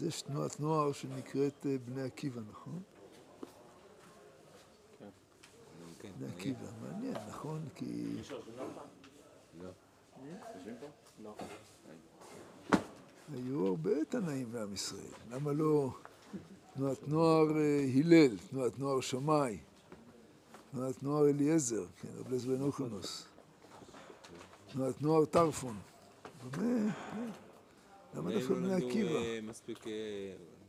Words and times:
אז 0.00 0.06
יש 0.06 0.22
תנועת 0.22 0.60
נוער 0.60 0.92
שנקראת 0.92 1.66
אה, 1.66 1.76
בני 1.84 2.02
עקיבא, 2.02 2.40
נכון? 2.50 2.82
כן, 6.00 6.08
בני 6.18 6.28
עקיבא, 6.28 6.66
מעניין, 6.82 7.16
נכון? 7.28 7.68
כי 7.74 8.16
לא. 9.58 9.70
לא. 11.22 11.34
היו 13.32 13.66
הרבה 13.66 14.04
תנאים 14.08 14.52
בעם 14.52 14.74
ישראל. 14.74 15.12
למה 15.30 15.52
לא 15.52 15.90
תנועת 16.74 17.08
נוער 17.08 17.56
אה, 17.56 17.86
הלל, 17.94 18.38
תנועת 18.50 18.78
נוער 18.78 19.00
שמאי, 19.00 19.58
תנועת 20.70 21.02
נוער 21.02 21.28
אליעזר, 21.28 21.84
כן, 22.00 22.08
רב 22.18 22.26
אליעזר 22.26 22.56
בן 22.56 22.62
אוקונוס, 22.62 23.26
תנועת 24.72 25.02
נוער 25.02 25.24
טרפון. 25.24 25.76
באמת, 26.50 26.92
כן. 27.14 27.49
למה 28.14 28.30
דווקא 28.32 28.54
בני 28.54 28.74
עקיבא? 28.74 29.10
אה, 29.10 29.38
מספיק 29.42 29.86
אה, 29.86 29.92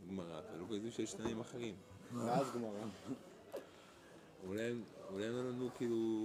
גמרא, 0.10 0.40
אבל 0.40 0.60
לא 0.70 0.76
ידעו 0.76 0.92
שיש 0.92 1.14
תנאים 1.14 1.40
אחרים. 1.40 1.76
ואז 2.16 2.48
גמרא. 2.56 2.70
אולי 4.48 4.64
הם- 4.64 4.84
אולי 5.10 5.26
הם 5.26 5.34
לא 5.34 5.50
למדו 5.50 5.70
כאילו 5.78 6.24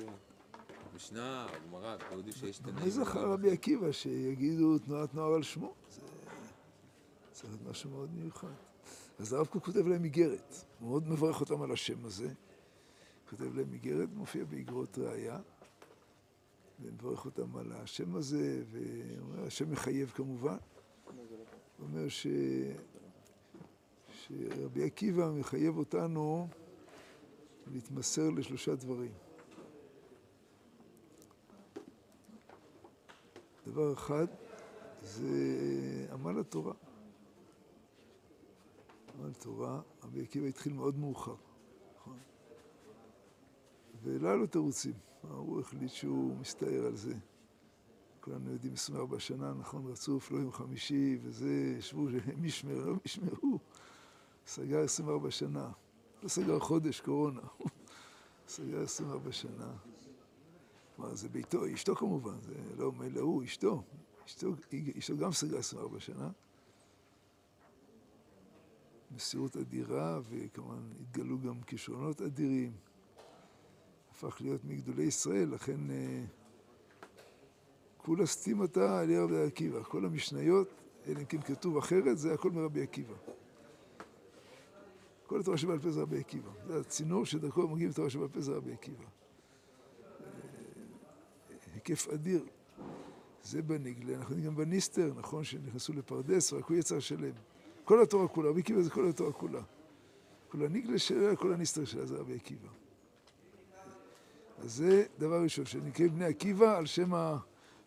משנה 0.94 1.46
גמרא, 1.68 1.96
לא 2.12 2.18
ידעו 2.18 2.32
שיש 2.32 2.58
תנאים. 2.58 2.76
מי 2.84 2.90
זכר 2.90 3.32
רבי 3.32 3.50
עקיבא 3.50 3.92
שיגידו 3.92 4.78
תנועת 4.78 5.14
נוער 5.14 5.34
על 5.34 5.42
שמו? 5.42 5.74
זה 5.90 6.00
צריך 7.32 7.48
להיות 7.54 7.70
משהו 7.70 7.90
מאוד 7.90 8.10
מיוחד. 8.14 8.48
אז 9.18 9.32
הרב 9.32 9.46
קוק 9.46 9.64
כותב 9.64 9.86
להם 9.88 10.04
איגרת, 10.04 10.54
הוא 10.80 10.88
מאוד 10.88 11.08
מברך 11.08 11.40
אותם 11.40 11.62
על 11.62 11.72
השם 11.72 12.04
הזה. 12.04 12.32
כותב 13.30 13.54
להם 13.56 13.72
איגרת, 13.72 14.08
מופיע 14.14 14.44
באיגרות 14.44 14.98
ראייה, 14.98 15.38
ומברך 16.80 17.24
אותם 17.24 17.56
על 17.56 17.72
השם 17.72 18.16
הזה, 18.16 18.62
ואומר, 18.70 19.46
השם 19.46 19.70
מחייב 19.70 20.10
כמובן. 20.14 20.56
הוא 21.06 21.86
אומר 21.86 22.08
ש... 22.08 22.26
שרבי 24.12 24.84
עקיבא 24.84 25.30
מחייב 25.30 25.76
אותנו 25.76 26.48
להתמסר 27.72 28.30
לשלושה 28.30 28.74
דברים. 28.74 29.12
דבר 33.66 33.92
אחד 33.92 34.26
זה 35.02 35.28
עמל 36.12 36.40
התורה. 36.40 36.74
עמל 39.14 39.32
תורה, 39.32 39.80
רבי 40.02 40.22
עקיבא 40.22 40.46
התחיל 40.46 40.72
מאוד 40.72 40.98
מאוחר, 40.98 41.34
נכון? 41.96 42.18
ולא 44.02 44.28
היו 44.28 44.36
לו 44.38 44.46
תירוצים, 44.46 44.94
הוא 45.22 45.60
החליט 45.60 45.90
שהוא 45.90 46.36
מסתער 46.36 46.86
על 46.86 46.96
זה. 46.96 47.14
כולנו 48.26 48.52
יודעים 48.52 48.72
24 48.72 49.20
שנה, 49.20 49.54
נכון, 49.54 49.86
רצוף, 49.86 50.30
לא 50.30 50.38
יום 50.38 50.52
חמישי, 50.52 51.18
וזה, 51.22 51.74
ישבו, 51.78 52.06
מי 52.40 52.48
ישמר, 52.48 52.86
לא 52.86 52.92
מי 52.92 53.00
ישמרו. 53.04 53.58
סגר 54.46 54.84
24 54.84 55.30
שנה, 55.30 55.70
לא 56.22 56.28
סגר 56.28 56.58
חודש, 56.58 57.00
קורונה. 57.00 57.40
סגר 58.48 58.82
24 58.82 59.32
שנה. 59.32 59.72
כלומר, 60.96 61.14
זה 61.14 61.28
ביתו, 61.28 61.74
אשתו 61.74 61.96
כמובן, 61.96 62.40
זה 62.40 62.54
לא 62.76 62.92
מילא 62.92 63.20
הוא, 63.20 63.44
אשתו. 63.44 63.82
אשתו, 64.26 64.54
אשתו 64.98 65.16
גם 65.16 65.32
סגרה 65.32 65.58
24 65.58 66.00
שנה. 66.00 66.30
מסירות 69.10 69.56
אדירה, 69.56 70.20
וכמובן 70.28 70.90
התגלו 71.00 71.38
גם 71.38 71.62
כישרונות 71.62 72.22
אדירים. 72.22 72.72
הפך 74.10 74.40
להיות 74.40 74.64
מגדולי 74.64 75.02
ישראל, 75.02 75.48
לכן 75.48 75.90
אה, 75.90 76.24
כולה 78.06 78.26
סתימתה 78.26 79.00
על 79.00 79.14
רבי 79.14 79.42
עקיבא. 79.42 79.82
כל 79.82 80.04
המשניות, 80.04 80.68
אלא 81.06 81.18
אם 81.18 81.24
כן 81.24 81.40
כתוב 81.40 81.76
אחרת, 81.76 82.18
זה 82.18 82.34
הכל 82.34 82.50
מרבי 82.50 82.82
עקיבא. 82.82 83.14
כל 85.26 85.40
התורה 85.40 85.58
שבעל 85.58 85.78
פה 85.78 85.90
זה 85.90 86.00
רבי 86.00 86.18
עקיבא. 86.18 86.50
זה 86.66 86.80
הצינור 86.80 87.26
שדרכו 87.26 87.68
מגיעים 87.68 87.90
לתורה 87.90 88.10
שבעל 88.10 88.28
פה 88.28 88.40
זה 88.40 88.52
רבי 88.52 88.72
עקיבא. 88.72 89.04
היקף 91.74 92.08
אדיר. 92.08 92.44
זה 93.42 93.62
בניגלה, 93.62 94.16
אנחנו 94.16 94.34
יודעים 94.34 94.50
גם 94.50 94.56
בניסטר, 94.56 95.12
נכון, 95.16 95.44
שנכנסו 95.44 95.92
לפרדס, 95.92 96.52
רק 96.52 96.64
הוא 96.64 96.76
יצר 96.76 96.98
שלם. 96.98 97.34
כל 97.84 98.02
התורה 98.02 98.28
כולה, 98.28 98.50
רבי 98.50 98.60
עקיבא 98.60 98.82
זה 98.82 98.90
כל 98.90 99.08
התורה 99.08 99.32
כולה. 99.32 99.62
כל 100.48 100.62
הניגלה 100.62 100.98
שלה, 100.98 101.36
כל 101.36 101.52
הניסטר 101.52 101.84
שלה 101.84 102.06
זה 102.06 102.16
רבי 102.16 102.34
עקיבא. 102.34 102.68
אז 104.58 104.74
זה 104.74 105.04
דבר 105.18 105.42
ראשון, 105.42 105.66
שנקראים 105.66 106.14
בני 106.14 106.24
עקיבא 106.24 106.78
על 106.78 106.86
שם 106.86 107.14
ה... 107.14 107.38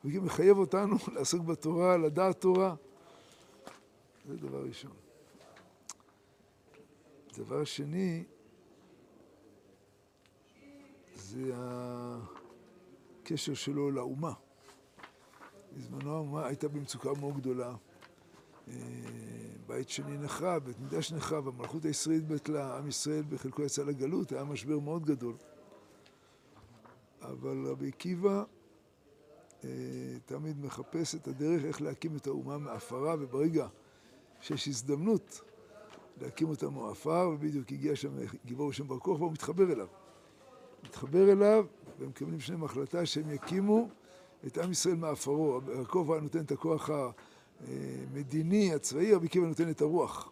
הוא 0.03 0.11
גם 0.11 0.25
מחייב 0.25 0.57
אותנו 0.57 0.95
לעסוק 1.15 1.41
בתורה, 1.41 1.97
לדעת 1.97 2.41
תורה. 2.41 2.75
זה 4.25 4.37
דבר 4.37 4.63
ראשון. 4.63 4.91
דבר 7.37 7.63
שני, 7.63 8.23
זה 11.15 11.51
הקשר 13.23 13.53
שלו 13.53 13.91
לאומה. 13.91 14.33
בזמנו 15.77 16.15
האומה 16.15 16.47
הייתה 16.47 16.67
במצוקה 16.67 17.09
מאוד 17.19 17.37
גדולה. 17.37 17.75
אה, 18.67 18.73
בית 19.67 19.89
שני 19.89 20.17
נחרב, 20.17 20.65
בית 20.65 20.79
מקדש 20.79 21.11
נחרב, 21.11 21.47
המלכות 21.47 21.85
הישראלית 21.85 22.27
בטלה, 22.27 22.77
עם 22.77 22.87
ישראל 22.87 23.23
בחלקו 23.29 23.61
יצא 23.61 23.83
לגלות, 23.83 24.31
היה 24.31 24.43
משבר 24.43 24.79
מאוד 24.79 25.05
גדול. 25.05 25.35
אבל 27.21 27.67
רבי 27.67 27.87
עקיבא 27.87 28.43
תמיד 30.25 30.65
מחפש 30.65 31.15
את 31.15 31.27
הדרך 31.27 31.65
איך 31.65 31.81
להקים 31.81 32.15
את 32.15 32.27
האומה 32.27 32.57
מעפרה, 32.57 33.15
וברגע 33.19 33.67
שיש 34.41 34.67
הזדמנות 34.67 35.41
להקים 36.21 36.49
אותה 36.49 36.69
מעפר, 36.69 37.29
ובדיוק 37.33 37.71
הגיע 37.71 37.95
שם 37.95 38.09
גיבור 38.45 38.73
שם 38.73 38.87
בר 38.87 38.99
כוכבא, 38.99 39.25
הוא 39.25 39.31
מתחבר 39.31 39.71
אליו. 39.71 39.87
מתחבר 40.83 41.31
אליו, 41.31 41.65
והם 41.99 42.09
מקבלים 42.09 42.39
שניהם 42.39 42.63
החלטה 42.63 43.05
שהם 43.05 43.31
יקימו 43.31 43.89
את 44.47 44.57
עם 44.57 44.71
ישראל 44.71 44.95
מעפרו. 44.95 45.61
בר 45.61 45.85
כוכבא 45.85 46.19
נותן 46.19 46.39
את 46.39 46.51
הכוח 46.51 46.89
המדיני, 47.67 48.73
הצבאי, 48.73 49.13
רבי 49.13 49.27
עקיבא 49.27 49.47
נותן 49.47 49.69
את 49.69 49.81
הרוח. 49.81 50.31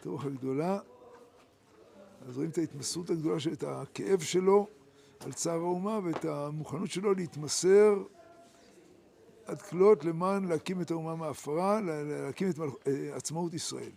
את 0.00 0.06
הרוח 0.06 0.24
הגדולה. 0.24 0.78
אז 2.28 2.36
רואים 2.36 2.50
את 2.50 2.58
ההתמסרות 2.58 3.10
הגדולה, 3.10 3.36
את 3.52 3.64
הכאב 3.66 4.20
שלו 4.20 4.66
על 5.24 5.32
צער 5.32 5.60
האומה 5.60 6.00
ואת 6.04 6.24
המוכנות 6.24 6.90
שלו 6.90 7.14
להתמסר 7.14 8.02
עד 9.46 9.62
כלות 9.62 10.04
למען 10.04 10.44
להקים 10.44 10.80
את 10.80 10.90
האומה 10.90 11.16
מעפרה, 11.16 11.80
להקים 11.80 12.50
את 12.50 12.58
מלכ... 12.58 12.74
עצמאות 13.12 13.54
ישראל. 13.54 13.90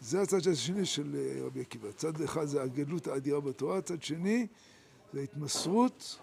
זה 0.00 0.22
הצד 0.22 0.48
השני 0.50 0.84
של 0.84 1.16
רבי 1.44 1.60
עקיבא. 1.60 1.92
צד 1.92 2.20
אחד 2.20 2.44
זה 2.44 2.62
הגדלות 2.62 3.06
האדירה 3.06 3.40
בתורה, 3.40 3.80
צד 3.80 4.02
שני 4.02 4.46
זה 5.12 5.20
ההתמסרות 5.20 6.18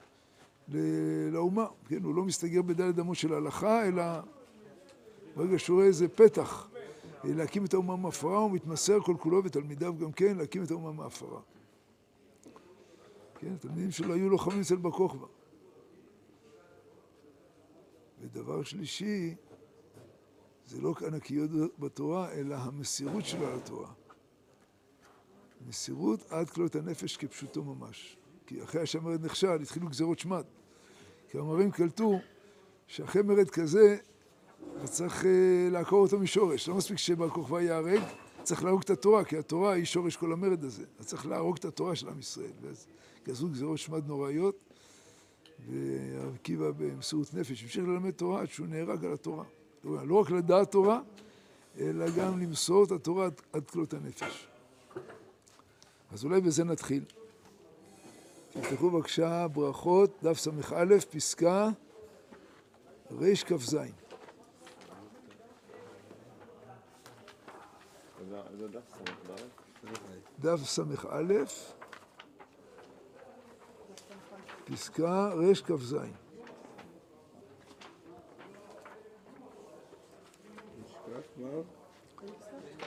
לאומה. 1.32 1.66
כן, 1.88 2.04
הוא 2.04 2.16
לא 2.16 2.24
מסתגר 2.24 2.62
בדלת 2.62 3.00
אמות 3.00 3.18
של 3.18 3.34
ההלכה, 3.34 3.88
אלא 3.88 4.04
ברגע 5.36 5.60
שהוא 5.60 5.76
רואה 5.76 5.88
איזה 5.88 6.08
פתח 6.08 6.70
להקים 7.24 7.66
את 7.66 7.74
האומה 7.74 7.96
מעפרה, 7.96 8.38
הוא 8.38 8.52
מתמסר 8.52 9.00
כל 9.00 9.16
כולו 9.20 9.44
ותלמידיו 9.44 9.98
גם 9.98 10.12
כן 10.12 10.38
להקים 10.38 10.64
את 10.64 10.72
האומה 10.72 10.92
מעפרה. 10.92 11.40
כן, 13.40 13.54
התלמידים 13.54 13.92
שלו 13.92 14.14
היו 14.14 14.30
לוחמים 14.30 14.62
אצל 14.62 14.76
בר 14.76 14.92
כוכבא. 14.92 15.28
ודבר 18.22 18.64
שלישי, 18.64 19.36
זה 20.66 20.82
לא 20.82 20.94
ענקיות 21.08 21.50
בתורה, 21.80 22.32
אלא 22.32 22.56
המסירות 22.56 23.26
שלו 23.26 23.56
לתורה. 23.56 23.92
מסירות 25.68 26.32
עד 26.32 26.50
כלות 26.50 26.76
הנפש 26.76 27.18
כפשוטו 27.18 27.64
ממש. 27.64 28.18
כי 28.46 28.64
אחרי 28.64 28.82
השמרד 28.82 29.26
נכשל, 29.26 29.62
התחילו 29.62 29.88
גזירות 29.88 30.20
שמד. 30.20 30.44
כי 31.30 31.38
המרים 31.38 31.72
קלטו 31.72 32.20
שאחרי 32.88 33.22
מרד 33.22 33.50
כזה, 33.50 33.98
אז 34.82 34.92
צריך 34.92 35.26
לעקור 35.72 36.02
אותו 36.02 36.20
משורש. 36.20 36.70
לא 36.70 36.76
מספיק 36.76 36.98
שבר 36.98 37.30
כוכבא 37.30 37.62
ייהרג, 37.62 38.02
צריך 38.44 38.64
להרוג 38.64 38.82
את 38.82 38.90
התורה, 38.90 39.26
כי 39.26 39.38
התורה 39.38 39.74
היא 39.74 39.86
שורש 39.86 40.16
כל 40.16 40.32
המרד 40.34 40.64
הזה. 40.64 40.86
אז 41.00 41.08
צריך 41.08 41.26
להרוג 41.26 41.58
את 41.58 41.66
התורה 41.66 41.96
של 41.96 42.10
עם 42.10 42.20
ישראל. 42.20 42.52
ואז 42.62 42.88
גזרו 43.30 43.50
גזירות 43.50 43.78
שמד 43.78 44.08
נוראיות, 44.08 44.56
והרב 45.70 46.36
עקיבא 46.36 46.72
במסירות 46.72 47.34
נפש 47.34 47.64
המשיך 47.64 47.84
ללמד 47.88 48.12
תורה 48.12 48.42
עד 48.42 48.50
שהוא 48.50 48.68
נהרג 48.68 49.06
על 49.06 49.14
התורה. 49.14 49.44
לא 49.84 50.16
רק 50.16 50.32
לדעת 50.32 50.72
תורה, 50.72 51.02
אלא 51.80 52.06
גם 52.18 52.40
למסור 52.40 52.84
את 52.84 52.92
התורה 52.92 53.26
עד, 53.26 53.42
עד 53.54 53.70
כלות 53.70 53.94
הנפש. 53.94 54.48
אז 56.12 56.26
אולי 56.26 56.42
בזה 56.42 56.64
נתחיל. 56.64 57.04
תפתחו 58.50 58.90
בבקשה 58.90 59.48
ברכות, 59.48 60.18
דף 60.24 60.38
ס"א, 60.38 61.00
פסקה 61.10 61.70
רכ"ז. 63.12 63.78
זה 68.58 68.68
דף 68.68 70.66
סמ"ך 70.66 71.06
דף 71.06 71.46
ס"א, 71.46 71.79
פסקה 74.72 75.30
רכ"ז. 75.30 75.96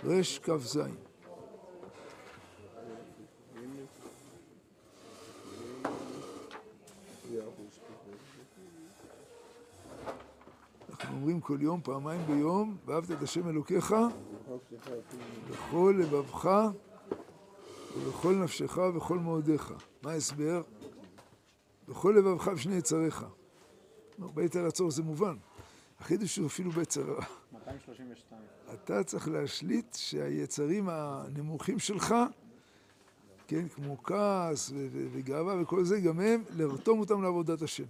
רכ"ז. 0.04 0.80
אנחנו 10.90 11.16
אומרים 11.16 11.40
כל 11.40 11.58
יום, 11.60 11.80
פעמיים 11.80 12.26
ביום, 12.26 12.76
ואהבת 12.86 13.10
את 13.10 13.22
השם 13.22 13.48
אלוקיך 13.48 13.94
בכל 15.50 15.94
לבבך 16.00 16.50
ובכל 17.96 18.34
נפשך 18.34 18.76
ובכל 18.76 19.18
מאודיך. 19.18 19.72
מה 20.02 20.10
ההסבר? 20.10 20.62
בכל 21.88 22.14
לבבך 22.18 22.50
ושני 22.54 22.76
יצריך. 22.76 23.24
בית 24.18 24.56
הרצור 24.56 24.90
זה 24.90 25.02
מובן. 25.02 25.36
החידוש 26.00 26.36
הוא 26.36 26.46
אפילו 26.46 26.70
בית 26.70 26.88
צרה. 26.88 27.24
232. 27.52 28.40
אתה 28.74 29.04
צריך 29.04 29.28
להשליט 29.28 29.94
שהיצרים 29.94 30.88
הנמוכים 30.88 31.78
שלך, 31.78 32.14
כן, 33.46 33.68
כמו 33.68 34.02
כעס 34.02 34.70
ו- 34.70 34.88
ו- 34.92 35.06
וגאווה 35.12 35.62
וכל 35.62 35.84
זה, 35.84 36.00
גם 36.00 36.20
הם, 36.20 36.44
לרתום 36.56 37.00
אותם 37.00 37.22
לעבודת 37.22 37.62
השם. 37.62 37.84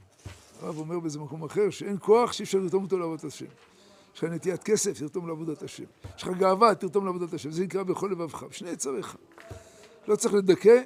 הרב 0.61 0.79
אומר 0.79 1.01
באיזה 1.01 1.19
מקום 1.19 1.45
אחר, 1.45 1.71
שאין 1.71 1.97
כוח 2.01 2.33
שאי 2.33 2.45
אפשר 2.45 2.59
לרתום 2.59 2.85
אותו 2.85 2.99
לעבודת 2.99 3.25
השם. 3.25 3.47
יש 4.15 4.19
לך 4.19 4.25
נטיית 4.25 4.63
כסף, 4.63 4.99
תרתום 4.99 5.29
לעבודת 5.29 5.63
השם. 5.63 5.85
יש 6.17 6.23
לך 6.23 6.29
גאווה, 6.29 6.75
תרתום 6.75 7.07
לעבודת 7.07 7.35
השם. 7.35 7.51
זה 7.51 7.65
נקרא 7.65 7.83
בכל 7.83 8.09
לבבך, 8.13 8.43
בשני 8.43 8.71
יצריך. 8.71 9.17
לא 10.09 10.17
צריך 10.17 10.35
לדכא, 10.35 10.83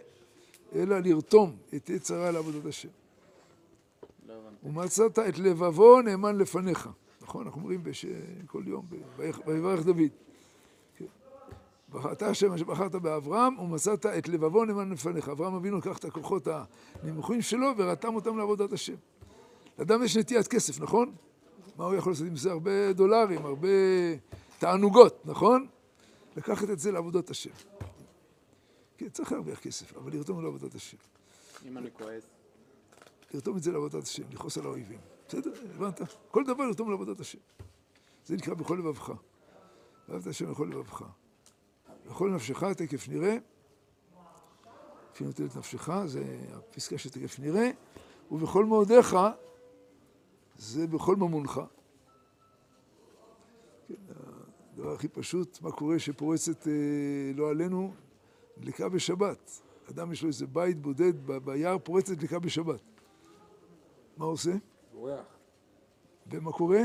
אלא 0.75 0.99
לרתום 0.99 1.57
את 1.77 1.91
יצרה 1.91 2.31
לעבודת 2.31 2.67
השם. 2.67 2.89
לא. 4.29 4.35
ומצאת 4.65 5.19
את 5.19 5.39
לבבו 5.39 6.01
נאמן 6.03 6.37
לפניך. 6.37 6.89
נכון, 7.23 7.47
אנחנו 7.47 7.61
אומרים 7.61 7.83
בש... 7.83 8.07
כל 8.47 8.63
יום, 8.67 8.87
ב- 8.89 9.31
ויברך 9.47 9.85
דוד. 9.85 10.01
כן. 10.97 11.05
בחרת 11.91 12.23
השם 12.23 12.53
אשר 12.53 12.65
בחרת 12.65 12.95
באברהם, 12.95 13.59
ומצאת 13.59 14.07
את 14.07 14.29
לבבו 14.29 14.65
נאמן 14.65 14.91
לפניך. 14.91 15.29
אברהם 15.29 15.55
אבינו 15.55 15.79
לקח 15.79 15.99
את 15.99 16.05
הכוחות 16.05 16.49
הנמוכים 17.03 17.43
שלו 17.43 17.69
ורתם 17.77 18.15
אותם 18.15 18.39
לעבודת 18.39 18.73
השם. 18.73 18.95
לאדם 19.79 20.03
יש 20.03 20.17
נטיית 20.17 20.49
כסף, 20.49 20.81
נכון? 20.81 21.13
מה 21.79 21.85
הוא 21.85 21.95
יכול 21.95 22.13
לעשות 22.13 22.27
עם 22.27 22.37
זה? 22.37 22.51
הרבה 22.51 22.93
דולרים, 22.93 23.47
הרבה 23.47 23.69
תענוגות, 24.59 25.21
נכון? 25.25 25.67
לקחת 26.37 26.71
את 26.71 26.79
זה 26.79 26.93
לעבודת 26.93 27.31
השם. 27.31 27.51
כן, 28.97 29.09
צריך 29.09 29.33
להרוויח 29.33 29.61
כסף, 29.61 29.97
אבל 29.97 30.13
לרתום 30.13 30.45
לעבודת 30.45 30.75
השם. 30.75 30.97
אם 31.65 31.79
אני 31.79 31.91
כועס, 31.93 32.25
לרתום 33.35 33.57
את 33.57 33.63
זה 33.63 33.73
לעבודת 33.73 34.03
השם, 34.03 34.23
לכעוס 34.31 34.59
על 34.59 34.65
האויבים. 34.65 35.01
בסדר, 35.29 35.51
הבנת? 35.75 36.01
כל 36.31 36.45
דבר 36.45 36.65
לרתום 36.67 36.91
לעבודת 36.91 37.21
השם. 37.21 37.39
זה 38.27 38.37
נקרא 38.37 38.55
בכל 38.55 38.75
לבבך. 38.75 39.13
ואהבת 40.09 40.27
השם 40.27 40.51
בכל 40.51 40.69
לבבך. 40.71 41.05
בכל 42.07 42.31
נפשך 42.31 42.65
תקף 42.65 43.09
נראה, 43.09 43.37
לפי 45.13 45.25
נוטל 45.25 45.47
את 45.47 45.57
נפשך, 45.57 45.89
זה 46.07 46.25
הפסקה 46.53 46.99
שתקף 46.99 47.39
נראה, 47.39 47.71
ובכל 48.31 48.65
מאודיך, 48.65 49.17
זה 50.57 50.87
בכל 50.87 51.17
ממונך. 51.17 51.61
כן, 53.89 53.95
הדבר 54.73 54.93
הכי 54.93 55.09
פשוט, 55.09 55.63
מה 55.63 55.73
קורה 55.73 55.99
שפורצת, 55.99 56.69
אה, 56.69 56.73
לא 57.35 57.51
עלינו, 57.51 57.95
דליקה 58.59 58.89
בשבת. 58.89 59.63
אדם 59.91 60.13
יש 60.13 60.23
לו 60.23 60.29
איזה 60.29 60.47
בית 60.47 60.81
בודד 60.81 61.27
ביער, 61.45 61.79
פורצת 61.79 62.17
דליקה 62.17 62.39
בשבת. 62.39 62.81
מה 64.17 64.25
עושה? 64.25 64.53
בורח, 64.93 65.27
ומה 66.27 66.53
קורה? 66.53 66.81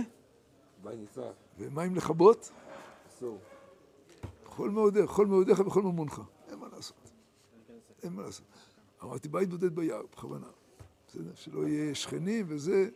בית 0.83 1.00
נשרף, 1.00 1.35
ומה 1.57 1.83
עם 1.83 1.95
לכבות? 1.95 2.51
אסור. 3.07 3.38
בכל 4.44 4.69
מאודיך, 4.69 5.03
בכל 5.03 5.25
מאודיך 5.25 5.59
ובכל 5.59 5.81
ממונך. 5.81 6.21
אין 6.50 6.59
מה 6.59 6.68
לעשות. 6.71 7.12
אין 8.03 8.13
מה 8.13 8.21
לעשות. 8.21 8.45
אמרתי 9.03 9.29
בית 9.29 9.50
בודד 9.50 9.75
ביער, 9.75 10.01
בכוונה. 10.12 10.47
בסדר? 11.07 11.35
שלא 11.35 11.68
יהיה 11.68 11.95
שכנים 11.95 12.45
וזה. 12.50 12.89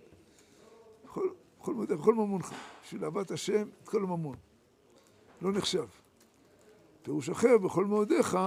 בכל 1.59 1.73
מאודיך, 1.73 1.99
בכל 1.99 2.13
ממונך. 2.13 2.53
בשביל 2.83 3.05
אהבת 3.05 3.31
השם, 3.31 3.67
את 3.83 3.89
כל 3.89 4.03
הממון. 4.03 4.35
לא 5.41 5.51
נחשב. 5.51 5.87
פירוש 7.05 7.29
אחר, 7.29 7.57
בכל 7.57 7.85
מאודיך, 7.85 8.37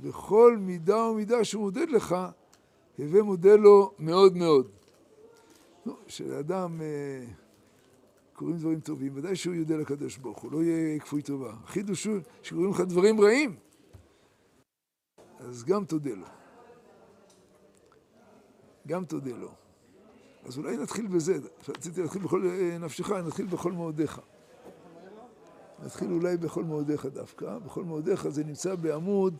בכל 0.00 0.56
מידה 0.60 1.02
ומידה 1.02 1.44
שהוא 1.44 1.62
מודד 1.62 1.88
לך, 1.88 2.16
הווה 2.98 3.22
מודה 3.22 3.56
לו 3.56 3.94
מאוד 3.98 4.36
מאוד. 4.36 4.70
נו, 5.86 5.96
שלאדם... 6.06 6.80
אה, 6.80 7.24
קוראים 8.32 8.56
דברים 8.56 8.80
טובים, 8.80 9.12
ודאי 9.14 9.36
שהוא 9.36 9.54
יודה 9.54 9.76
לקדוש 9.76 10.16
ברוך 10.16 10.38
הוא, 10.38 10.52
לא 10.52 10.62
יהיה 10.62 10.98
כפוי 10.98 11.22
טובה. 11.22 11.52
החידוש 11.64 12.04
הוא 12.04 12.18
שקוראים 12.42 12.70
לך 12.70 12.80
דברים 12.80 13.20
רעים, 13.20 13.56
אז 15.38 15.64
גם 15.64 15.84
תודה 15.84 16.10
לו. 16.10 16.26
גם 18.86 19.04
תודה 19.04 19.36
לו. 19.36 19.50
אז 20.44 20.58
אולי 20.58 20.76
נתחיל 20.76 21.06
בזה, 21.06 21.38
רציתי 21.68 22.02
להתחיל 22.02 22.22
בכל 22.22 22.46
אה, 22.46 22.78
נפשך, 22.78 23.10
נתחיל 23.10 23.46
בכל 23.46 23.72
מאודיך. 23.72 24.20
נתחיל 25.84 26.12
אולי 26.12 26.36
בכל 26.36 26.64
מאודיך 26.64 27.06
דווקא. 27.06 27.58
בכל 27.58 27.84
מאודיך 27.84 28.28
זה 28.28 28.44
נמצא 28.44 28.74
בעמוד, 28.74 29.34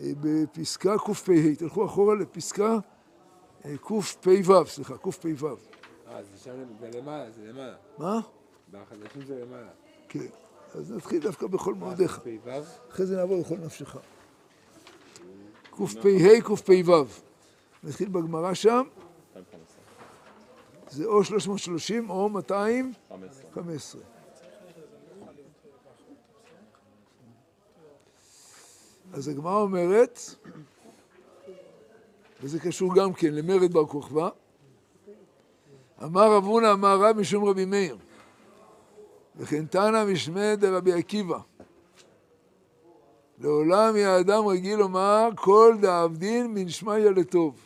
אה, 0.00 0.10
בפסקה 0.20 0.98
קפ"ה. 0.98 1.54
תלכו 1.58 1.86
אחורה 1.86 2.14
לפסקה 2.14 2.78
אה, 3.64 3.76
קפ"ו, 3.78 4.66
סליחה, 4.66 4.98
קפ"ו. 4.98 5.48
אה, 5.48 6.22
זה 6.22 6.38
שם, 6.44 6.52
זה 6.80 6.90
למעלה, 6.98 7.30
זה 7.30 7.52
למעלה. 7.52 7.76
מה? 7.98 8.20
בחדשים 8.70 9.22
זה 9.26 9.44
למעלה. 9.44 9.70
כן. 10.08 10.26
אז 10.74 10.92
נתחיל 10.92 11.22
דווקא 11.22 11.46
בכל 11.46 11.74
מאודיך. 11.74 12.18
פ"ו? 12.18 12.50
אחרי 12.90 13.06
זה 13.06 13.16
נעבור 13.16 13.38
לכל 13.38 13.56
נפשך. 13.56 13.96
קפ"ה, 15.70 16.40
קפ"ו. 16.44 17.04
נתחיל 17.82 18.08
בגמרא 18.08 18.54
שם, 18.54 18.82
215. 19.36 19.78
זה 20.90 21.04
או 21.04 21.24
330 21.24 22.10
או 22.10 22.28
215. 22.28 24.17
אז 29.12 29.28
הגמרא 29.28 29.60
אומרת, 29.60 30.20
וזה 32.42 32.60
קשור 32.60 32.94
גם 32.94 33.12
כן 33.12 33.34
למרד 33.34 33.72
בר 33.72 33.86
כוכבא, 33.86 34.28
אמר 36.04 36.32
רב 36.32 36.44
הונא 36.44 36.72
אמר 36.72 37.00
רב 37.00 37.16
משום 37.16 37.44
רבי 37.44 37.64
מאיר, 37.64 37.96
וכן 39.36 39.66
תנא 39.66 40.04
משמי 40.04 40.56
דרבי 40.56 40.92
עקיבא. 40.92 41.38
לעולם 43.38 43.96
יהיה 43.96 44.20
אדם 44.20 44.46
רגיל 44.46 44.78
לומר 44.78 45.28
כל 45.36 45.76
דעבדין 45.80 46.54
מן 46.54 46.68
שמיא 46.68 46.94
לטוב. 46.94 47.60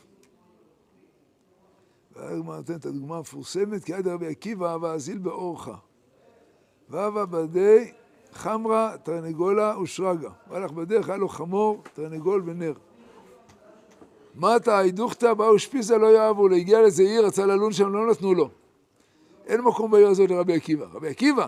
והגמרא 2.16 2.56
נותן 2.56 2.74
את 2.74 2.86
הדוגמה 2.86 3.16
המפורסמת, 3.16 3.84
כי 3.84 3.94
עד 3.94 4.08
רבי 4.08 4.26
עקיבא 4.26 4.76
ואזיל 4.80 5.18
באורחה. 5.18 5.76
והווה 6.88 7.26
בדי 7.26 7.92
חמרה, 8.32 8.94
תרנגולה 9.02 9.78
ושרגא. 9.82 10.28
הוא 10.48 10.56
הלך 10.56 10.70
בדרך, 10.70 11.08
היה 11.08 11.18
לו 11.18 11.28
חמור, 11.28 11.82
תרנגול 11.94 12.42
ונר. 12.46 12.72
מטה 14.34 14.78
הידוכתא 14.78 15.34
באו 15.34 15.58
שפיסה 15.58 15.98
לא 15.98 16.06
יאהבו 16.06 16.48
לו, 16.48 16.56
הגיע 16.56 16.80
לאיזה 16.80 17.02
עיר, 17.02 17.26
רצה 17.26 17.46
ללון 17.46 17.72
שם, 17.72 17.92
לא 17.92 18.10
נתנו 18.10 18.34
לו. 18.34 18.48
אין 19.46 19.60
מקום 19.60 19.90
בעיר 19.90 20.08
הזאת 20.08 20.30
לרבי 20.30 20.56
עקיבא. 20.56 20.86
רבי 20.92 21.08
עקיבא, 21.08 21.46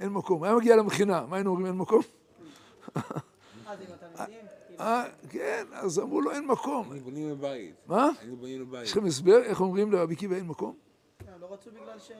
אין 0.00 0.08
מקום. 0.08 0.44
היה 0.44 0.54
מגיע 0.54 0.76
למכינה, 0.76 1.26
מה 1.28 1.36
היינו 1.36 1.50
אומרים 1.50 1.66
אין 1.66 1.74
מקום? 1.76 2.00
אה, 4.80 5.04
כן, 5.30 5.66
אז 5.72 5.98
אמרו 5.98 6.20
לו 6.20 6.30
אין 6.30 6.46
מקום. 6.46 6.92
היינו 6.92 7.04
בונים 7.04 7.28
לו 7.28 7.36
בית. 7.36 7.74
מה? 7.86 8.08
היינו 8.20 8.36
בונים 8.36 8.60
לו 8.60 8.66
בית. 8.66 8.82
יש 8.82 8.92
לכם 8.92 9.04
הסבר 9.06 9.42
איך 9.42 9.60
אומרים 9.60 9.92
לרבי 9.92 10.14
עקיבא 10.14 10.36
אין 10.36 10.46
מקום? 10.46 10.74
כן, 11.18 11.32
לא 11.40 11.52
רצו 11.52 11.70
בגלל 11.70 11.98
ש... 11.98 12.10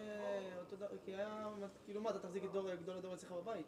כי 1.05 1.11
היה... 1.15 1.29
כאילו 1.85 2.01
מה, 2.03 2.11
אתה 2.11 2.19
תחזיק 2.19 2.45
את 2.45 2.53
דור- 2.53 2.69
גדול 2.83 2.97
הדור 2.99 3.15
אצלך 3.15 3.33
בבית? 3.33 3.67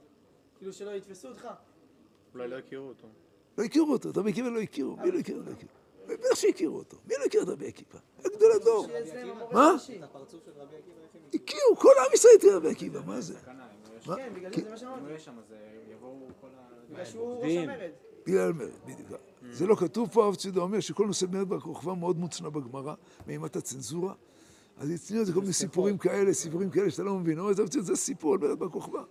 כאילו 0.60 0.72
שלא 0.72 0.90
יתפסו 0.90 1.28
אותך? 1.28 1.48
אולי 2.34 2.48
לא 2.48 2.56
הכירו 2.58 2.88
אותו. 2.88 3.06
לא 3.58 3.64
הכירו 3.64 3.92
אותו, 3.92 4.10
את 4.10 4.16
רבי 4.16 4.30
עקיבא 4.30 4.48
לא 4.48 4.60
הכירו. 4.60 4.96
מי 4.96 5.10
לא 5.10 5.18
הכיר 5.18 5.38
רבי 5.38 5.50
עקיבא? 5.50 5.72
בטח 6.08 6.34
שהכירו 6.34 6.78
אותו. 6.78 6.96
מי 7.06 7.14
לא 7.18 7.24
הכיר 7.24 7.42
את 7.42 7.48
רבי 7.48 7.66
עקיבא? 7.68 7.98
היה 8.18 8.28
גדול 8.36 8.52
הדור. 8.60 8.86
מה? 9.52 9.72
הכירו, 11.34 11.76
כל 11.76 11.88
עם 11.98 12.14
ישראל 12.14 12.32
הכיר 12.38 12.50
את 12.50 12.56
רבי 12.56 12.68
עקיבא, 12.70 13.00
מה 13.06 13.20
זה? 13.20 13.34
מה? 14.06 14.16
כן, 14.16 14.32
בגלל 14.34 14.52
זה 14.52 14.62
זה 14.64 14.70
מה 14.70 14.76
שאמרתי. 14.76 15.18
שם, 15.18 15.38
אז 15.38 15.54
יבואו 15.92 16.28
כל 16.40 16.46
ה... 16.46 16.68
בגלל 16.90 17.04
שהוא 17.04 17.44
ראש. 17.44 17.52
המרד. 17.56 17.90
בגלל 18.26 18.52
מרד, 18.52 18.70
בדיוק. 18.84 19.08
זה 19.50 19.66
לא 19.66 19.74
כתוב 19.74 20.08
פה, 20.12 20.24
הרב 20.24 20.34
ציודה 20.34 20.60
אומר 20.60 20.80
שכל 20.80 21.06
נושא 21.06 21.26
מרד 21.32 21.48
בר 21.48 21.60
כוכבא 21.60 21.94
מאוד 21.94 22.18
מוצנע 22.18 22.48
בגמרא, 22.48 22.94
מאימת 23.26 23.56
הצנזורה. 23.56 24.14
אז 24.76 24.90
הצניעו 24.90 25.22
את 25.22 25.26
זה 25.26 25.32
כל 25.32 25.40
מיני 25.40 25.52
סיפורים 25.52 25.98
כאלה, 25.98 26.32
סיפורים 26.32 26.70
כאלה 26.70 26.90
שאתה 26.90 27.02
לא 27.02 27.14
מבין. 27.14 27.38
הוא 27.38 27.48
אומר, 27.48 27.60
"הרב 27.60 27.68
ציודה, 27.68 27.86
זה 27.86 27.96
סיפור 27.96 28.32
על 28.32 28.38
מרד 28.38 28.58
בר 28.58 28.68
כוכבא. 28.68 29.02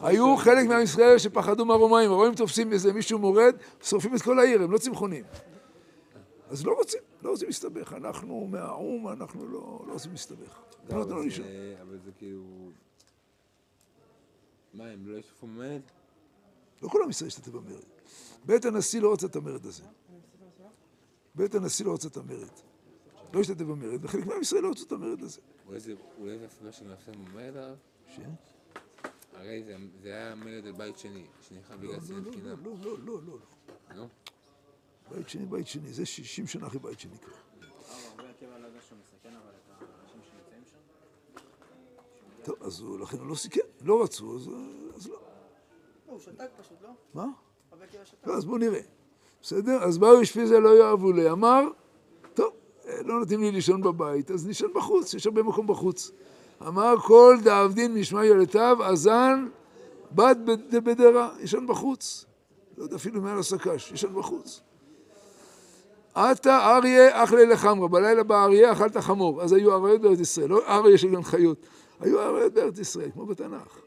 היו 0.00 0.36
חלק 0.36 0.66
מעם 0.68 0.82
ישראל 0.82 1.18
שפחדו 1.18 1.64
מהרומאים, 1.64 2.10
הרומאים 2.10 2.34
תופסים 2.34 2.72
איזה 2.72 2.92
מישהו 2.92 3.18
מורד, 3.18 3.54
שורפים 3.82 4.14
את 4.16 4.22
כל 4.22 4.38
העיר, 4.38 4.62
הם 4.62 4.70
לא 4.72 4.78
צמחונים. 4.78 5.24
אז 6.50 6.66
לא 6.66 6.72
רוצים, 6.72 7.00
לא 7.22 7.30
רוצים 7.30 7.46
להסתבך. 7.48 7.92
אנחנו 7.92 8.46
מהאו"ם, 8.46 9.08
אנחנו 9.08 9.46
לא 9.48 9.84
לא 9.86 9.92
רוצים 9.92 10.12
להסתבך. 10.12 10.58
לא, 10.90 10.96
לא 10.98 11.04
נתנו 11.04 11.14
אבל 11.16 11.24
לישון. 11.24 11.44
זה- 11.46 11.76
אבל 11.82 11.98
זה 12.04 12.10
כאילו... 12.18 12.42
מה, 14.74 14.84
הם 14.86 15.06
לא 15.06 15.18
ישתתפו 15.18 15.46
במרד? 15.46 15.80
לא 16.82 16.88
כל 16.88 17.02
עם 17.04 17.10
ישראל 17.10 17.28
השתתף 17.28 17.48
במרד. 17.48 17.82
בית 18.44 18.64
הנשיא 18.64 19.00
לא 19.00 19.12
רצה 19.12 19.26
את 19.26 19.36
המרד 19.36 19.66
הזה. 19.66 19.82
בית 21.34 21.54
הנשיא 21.54 21.84
לא 21.84 21.94
רצה 21.94 22.08
את 22.08 22.16
המרד. 22.16 22.48
לא 23.34 23.40
השתתף 23.40 23.62
במרד, 23.64 24.04
וחלק 24.04 24.26
מעם 24.26 24.40
ישראל 24.40 24.62
לא 24.62 24.70
רצו 24.70 24.84
את 24.86 24.92
המרד 24.92 25.22
הזה. 25.22 25.40
אולי 25.66 25.80
זה 25.80 25.94
אולי 26.18 26.38
זה 26.38 26.46
שהם 26.72 26.88
נפסו 26.90 27.10
במרד? 27.12 27.54
ש? 28.08 28.18
הרי 29.38 29.62
זה- 29.64 29.76
זה 30.02 30.08
היה 30.14 30.34
מרד 30.34 30.66
על 30.66 30.72
בית 30.72 30.98
שני, 30.98 31.24
שנלחם 31.48 31.72
לא, 31.74 31.78
בגלל 31.78 31.94
לא, 31.94 32.00
שנאת 32.00 32.26
לא. 32.44 32.52
לא, 32.64 32.72
לא, 32.84 32.98
לא, 33.04 33.20
לא. 33.26 33.38
לא? 33.96 34.06
בית 35.10 35.28
שני, 35.28 35.46
בית 35.46 35.66
שני, 35.66 35.92
זה 35.92 36.06
60 36.06 36.46
שנה 36.46 36.66
אחרי 36.66 36.78
בית 36.80 37.00
שני 37.00 37.18
כבר. 37.18 37.32
שם. 40.70 40.78
טוב, 42.44 42.56
אז 42.62 42.80
הוא, 42.80 42.98
לכן 43.00 43.18
הוא 43.18 43.26
לא 43.26 43.34
סיכן, 43.34 43.60
לא 43.84 44.02
רצו, 44.02 44.36
אז, 44.36 44.48
אז 44.96 45.08
לא. 45.08 45.14
לא, 45.14 45.20
הוא 46.12 46.20
שתק 46.20 46.48
פשוט, 46.60 46.82
לא? 46.82 46.88
מה? 47.14 47.26
לא, 48.26 48.34
אז 48.36 48.44
בואו 48.44 48.58
נראה. 48.58 48.80
בסדר? 49.42 49.82
אז 49.82 49.98
באו 49.98 50.22
אשפיזה 50.22 50.60
לא 50.60 50.78
יאהבו 50.78 51.12
לי. 51.12 51.30
אמר, 51.30 51.62
טוב, 52.34 52.52
אה, 52.86 53.02
לא 53.02 53.18
נותנים 53.20 53.40
לי 53.40 53.50
לישון 53.50 53.80
בבית, 53.82 54.30
אז 54.30 54.46
נישן 54.46 54.66
בחוץ, 54.74 55.14
יש 55.14 55.26
הרבה 55.26 55.42
מקום 55.42 55.66
בחוץ. 55.66 56.10
אמר, 56.66 56.94
כל 56.98 57.36
דאבדין 57.42 57.94
משמע 57.94 58.24
ילדיו, 58.24 58.78
אזן 58.84 59.48
בד- 60.12 60.74
בדרה, 60.84 61.30
ישן 61.40 61.66
בחוץ. 61.66 62.24
לא 62.78 62.82
יודע 62.82 62.96
אפילו 62.96 63.22
מעל 63.22 63.38
הסק"ש, 63.38 63.92
ישן 63.92 64.14
בחוץ. 64.14 64.60
עתה 66.14 66.76
אריה 66.76 67.24
אכלה 67.24 67.44
לחמרה, 67.44 67.88
בלילה 67.88 68.22
בא 68.22 68.44
אריה 68.44 68.72
אכלת 68.72 68.96
חמור. 68.96 69.42
אז 69.42 69.52
היו 69.52 69.72
אריות 69.74 70.00
בארץ 70.00 70.20
ישראל, 70.20 70.48
לא 70.48 70.60
אריה 70.66 70.98
של 70.98 71.10
גן 71.10 71.22
חיות. 71.22 71.66
היו 72.00 72.20
אריות 72.22 72.52
בארץ 72.52 72.78
ישראל, 72.78 73.10
כמו 73.10 73.26
בתנ"ך. 73.26 73.78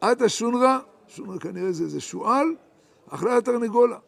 עתה 0.00 0.28
שונרה, 0.28 0.78
שונרה 1.08 1.38
כנראה 1.38 1.72
זה 1.72 1.84
איזה 1.84 2.00
שועל, 2.00 2.54
אכלה 3.10 3.36
התרנגולה. 3.36 3.98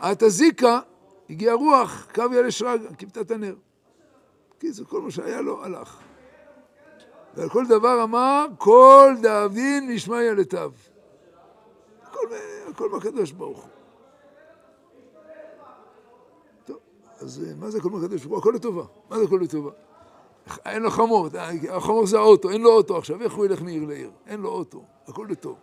עתה 0.00 0.28
זיקה, 0.28 0.80
הגיע 1.30 1.52
רוח, 1.52 2.06
קוויה 2.14 2.42
לשרגא, 2.42 2.88
כיבתה 2.98 3.20
את 3.20 3.30
הנר. 3.30 3.54
קיצור, 4.62 4.86
כל 4.86 5.00
מה 5.00 5.10
שהיה 5.10 5.40
לו, 5.40 5.64
הלך. 5.64 5.98
ועל 7.34 7.48
כל 7.48 7.66
דבר 7.66 8.02
אמר, 8.02 8.46
כל 8.58 9.14
דאבדין 9.22 9.90
משמע 9.94 10.22
ילדיו. 10.22 10.72
הכל, 12.02 12.26
הכל 12.68 12.90
מהקדוש 12.90 13.32
ברוך 13.32 13.58
הוא. 13.58 13.70
טוב, 16.64 16.76
אז 17.20 17.44
אה, 17.46 17.54
מה 17.54 17.70
זה 17.70 17.78
הכל 17.78 17.90
מהקדוש 17.90 18.24
ברוך 18.24 18.44
הוא? 18.44 18.50
הכל 18.50 18.52
לטובה. 18.56 18.84
מה 19.10 19.18
זה 19.18 19.24
הכל 19.24 19.38
לטובה? 19.42 19.70
אין 20.66 20.82
לו 20.82 20.90
חמור, 20.90 21.28
החמור 21.70 22.06
זה 22.06 22.18
האוטו, 22.18 22.50
אין 22.50 22.60
לו 22.60 22.72
אוטו 22.72 22.96
עכשיו, 22.96 23.22
איך 23.22 23.32
הוא 23.32 23.44
ילך 23.44 23.62
מעיר 23.62 23.84
לעיר? 23.84 24.10
אין 24.26 24.40
לו 24.40 24.48
אוטו, 24.48 24.84
הכל 25.08 25.26
לטוב. 25.30 25.58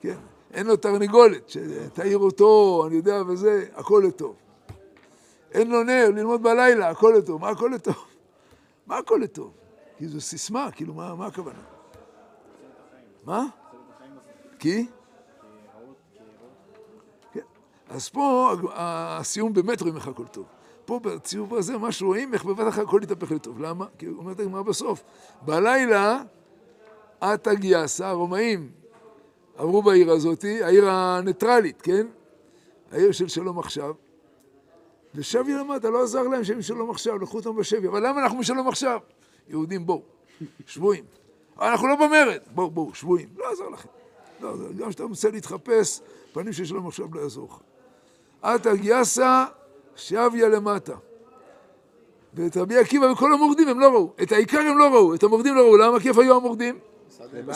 כן, 0.00 0.18
אין 0.52 0.66
לו 0.66 0.76
תרנגולת, 0.76 1.48
שתעיר 1.48 2.18
אותו, 2.18 2.82
אני 2.86 2.96
יודע, 2.96 3.22
וזה, 3.26 3.66
הכל 3.74 4.02
לטוב. 4.06 4.36
אין 5.52 5.70
לו 5.70 5.82
נר, 5.82 6.10
ללמוד 6.14 6.42
בלילה, 6.42 6.88
הכל 6.88 7.14
לטוב. 7.18 7.40
מה 7.40 7.48
הכל 7.48 7.70
לטוב? 7.74 8.09
מה 8.90 8.98
הכל 8.98 9.20
לטוב? 9.22 9.52
כי 9.98 10.08
זו 10.08 10.20
סיסמה, 10.20 10.70
כאילו, 10.70 10.94
מה, 10.94 11.14
מה 11.14 11.26
הכוונה? 11.26 11.58
מה? 13.24 13.46
כי? 14.58 14.86
כן. 17.32 17.40
אז 17.88 18.08
פה 18.08 18.54
הסיום 18.72 19.52
באמת 19.52 19.80
רואים 19.80 19.96
איך 19.96 20.08
הכל 20.08 20.26
טוב. 20.26 20.46
פה 20.84 20.98
בציור 20.98 21.56
הזה 21.56 21.78
ממש 21.78 22.02
רואים 22.02 22.34
איך 22.34 22.44
בבת 22.44 22.68
אחת 22.68 22.82
הכל 22.82 23.00
יתהפך 23.02 23.32
לטוב. 23.32 23.60
למה? 23.60 23.86
כי 23.98 24.06
הוא 24.06 24.18
אומר 24.18 24.32
את 24.32 24.40
הגמרא 24.40 24.62
בסוף. 24.62 25.02
בלילה 25.42 26.22
עתה 27.20 27.54
גייסה, 27.54 28.08
הרומאים 28.08 28.70
עברו 29.56 29.82
בעיר 29.82 30.10
הזאתי, 30.10 30.62
העיר 30.62 30.90
הניטרלית, 30.90 31.82
כן? 31.82 32.06
העיר 32.92 33.12
של 33.12 33.28
שלום 33.28 33.58
עכשיו. 33.58 33.94
ושבי 35.14 35.52
למטה, 35.52 35.90
לא 35.90 36.02
עזר 36.02 36.22
להם 36.22 36.44
שהם 36.44 36.58
משלום 36.58 36.90
עכשיו, 36.90 37.18
לקחו 37.18 37.36
אותם 37.36 37.56
בשבי. 37.56 37.88
אבל 37.88 38.06
למה 38.06 38.22
אנחנו 38.22 38.38
משלום 38.38 38.68
עכשיו? 38.68 38.98
יהודים, 39.48 39.86
בואו, 39.86 40.02
שבויים. 40.66 41.04
אנחנו 41.60 41.88
לא 41.88 41.94
במרד, 41.96 42.40
בואו, 42.54 42.70
בואו, 42.70 42.94
שבויים. 42.94 43.28
לא 43.36 43.52
עזר 43.52 43.68
לכם. 43.68 43.88
לא. 44.40 44.54
גם 44.78 44.88
כשאתה 44.88 45.04
רוצה 45.04 45.30
להתחפש, 45.30 46.00
פנים 46.32 46.52
של 46.52 46.64
שלום 46.64 46.86
עכשיו 46.86 47.06
לא 47.14 47.20
יעזור 47.20 47.48
לך. 47.50 47.58
עתה 48.42 48.74
גייסה, 48.74 49.44
שביה 49.96 50.48
למטה. 50.48 50.94
ואת 52.34 52.56
רבי 52.56 52.76
עקיבא 52.76 53.06
וכל 53.06 53.32
המורדים 53.32 53.68
הם 53.68 53.80
לא 53.80 53.88
ראו. 53.88 54.12
את 54.22 54.32
העיקר 54.32 54.58
הם 54.58 54.78
לא 54.78 54.84
ראו, 54.94 55.14
את 55.14 55.22
המורדים 55.22 55.54
לא 55.54 55.60
ראו. 55.60 55.76
למה? 55.76 56.00
כי 56.00 56.08
איפה 56.08 56.22
היו 56.22 56.36
המורדים? 56.36 56.78
הם 57.32 57.46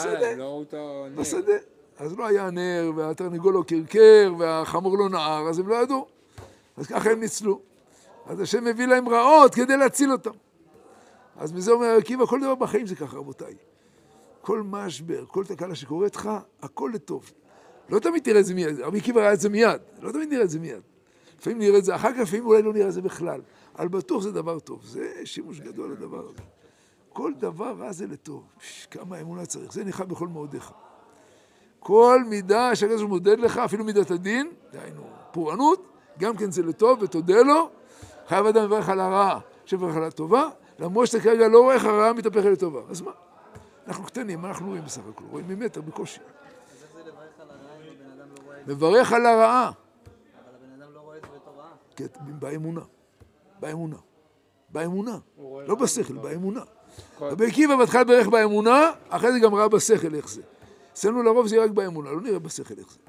לא. 1.15 1.21
בשדה. 1.21 1.53
אז 1.97 2.17
לא 2.17 2.25
היה 2.25 2.49
נר, 2.51 2.91
והתרנגול 2.95 3.53
לא 3.53 3.63
קרקר, 3.67 4.33
והחמור 4.37 4.97
לא 4.97 5.09
נער, 5.09 5.49
אז 5.49 5.59
הם 5.59 5.67
לא 5.67 5.75
ידעו. 5.75 6.05
אז 6.77 6.87
ככה 6.87 7.11
הם 7.11 7.19
ניצלו. 7.19 7.61
אז 8.25 8.39
השם 8.39 8.63
מביא 8.63 8.85
להם 8.85 9.09
רעות 9.09 9.55
כדי 9.55 9.77
להציל 9.77 10.11
אותם. 10.11 10.31
אז 11.37 11.53
מזה 11.53 11.71
אומר 11.71 11.87
עקיבא, 11.97 12.25
כל 12.25 12.41
דבר 12.41 12.55
בחיים 12.55 12.87
זה 12.87 12.95
ככה, 12.95 13.17
רבותיי. 13.17 13.55
כל 14.41 14.61
משבר, 14.61 15.25
כל 15.25 15.45
תקלה 15.45 15.75
שקורית 15.75 16.15
לך, 16.15 16.29
הכל 16.61 16.91
לטוב. 16.93 17.31
לא 17.89 17.99
תמיד 17.99 18.23
תראה 18.23 18.39
את 18.39 18.45
זה 18.45 18.53
מיד, 18.53 18.79
רבי 18.79 18.97
עקיבא 18.97 19.21
ראה 19.21 19.33
את 19.33 19.39
זה 19.39 19.49
מיד, 19.49 19.81
לא 20.01 20.11
תמיד 20.11 20.29
נראה 20.29 20.43
את 20.43 20.49
זה 20.49 20.59
מיד. 20.59 20.81
לפעמים 21.39 21.59
נראה 21.59 21.77
את 21.77 21.85
זה 21.85 21.95
אחר 21.95 22.13
כך, 22.13 22.19
לפעמים 22.19 22.45
אולי 22.45 22.61
לא 22.61 22.73
נראה 22.73 22.87
את 22.87 22.93
זה 22.93 23.01
בכלל. 23.01 23.41
אבל 23.79 23.87
בטוח 23.87 24.23
זה 24.23 24.31
דבר 24.31 24.59
טוב, 24.59 24.85
זה 24.85 25.13
שימוש 25.25 25.59
גדול 25.59 25.91
לדבר 25.91 26.29
הזה. 26.29 26.41
כל 27.13 27.33
דבר 27.39 27.75
רע 27.79 27.91
זה 27.91 28.07
לטוב. 28.07 28.43
פש, 28.59 28.87
כמה 28.91 29.21
אמונה 29.21 29.45
צריך, 29.45 29.73
זה 29.73 29.83
ניחא 29.83 30.03
בכל 30.03 30.27
מאודיך. 30.27 30.71
כל 31.79 32.23
מידה 32.27 32.75
שהקדוש 32.75 33.01
מודד 33.01 33.39
לך, 33.39 33.57
אפילו 33.57 33.83
מידת 33.83 34.11
הדין, 34.11 34.51
דהיינו 34.73 35.01
פורענות, 35.31 35.87
גם 36.19 36.37
כן 36.37 36.51
זה 36.51 36.63
לטוב, 36.63 37.01
ותודה 37.01 37.41
לו. 37.41 37.69
חייב 38.27 38.45
אדם 38.45 38.63
לברך 38.63 38.89
על 38.89 38.99
הרעה, 38.99 39.39
שברך 39.65 39.95
על 39.95 40.03
הטובה, 40.03 40.47
למרות 40.79 41.07
שאתה 41.07 41.23
כרגע 41.23 41.47
לא 41.47 41.59
רואה 41.61 41.75
איך 41.75 41.85
הרעה 41.85 42.13
מתהפכת 42.13 42.45
לטובה. 42.45 42.81
אז 42.89 43.01
מה? 43.01 43.11
אנחנו 43.87 44.03
קטנים, 44.03 44.41
מה 44.41 44.47
אנחנו 44.47 44.67
רואים 44.67 44.85
בסך 44.85 45.01
הכל? 45.09 45.23
רואים 45.31 45.47
ממטר 45.47 45.81
בקושי. 45.81 46.19
אז 46.19 46.83
איך 46.83 46.93
זה 46.93 46.99
לברך 47.11 47.39
על 47.39 47.47
הרעה 47.49 47.75
אם 47.87 47.93
בן 47.99 48.11
אדם 48.11 48.27
לא 48.29 48.45
רואה 48.45 48.61
את 48.61 48.65
זה? 48.65 48.73
מברך 48.73 49.13
על 49.13 49.25
הרעה. 49.25 49.67
אבל 49.67 49.73
הבן 50.55 50.81
אדם 50.81 50.93
לא 50.93 50.99
רואה 50.99 51.17
את 51.17 51.21
זה 51.21 51.27
בתור 51.27 51.53
רעה. 51.57 51.71
כן, 51.95 52.05
באמונה. 52.39 52.81
באמונה. 53.59 53.97
באמונה. 54.69 55.17
לא 55.67 55.75
בשכל, 55.75 56.13
באמונה. 56.13 56.61
רבי 57.21 57.47
עקיבא 57.47 57.75
בהתחלה 57.75 58.03
ברך 58.03 58.27
באמונה, 58.27 58.91
אחרי 59.09 59.31
זה 59.31 59.39
גם 59.39 59.55
ראה 59.55 59.67
בשכל 59.67 60.15
איך 60.15 60.29
זה. 60.29 60.41
אצלנו 60.93 61.23
לרוב 61.23 61.47
זה 61.47 61.55
יהיה 61.55 61.65
רק 61.65 61.71
באמונה, 61.71 62.11
לא 62.11 62.21
נראה 62.21 62.39
בשכל 62.39 62.73
איך 62.77 62.91
זה. 62.91 62.99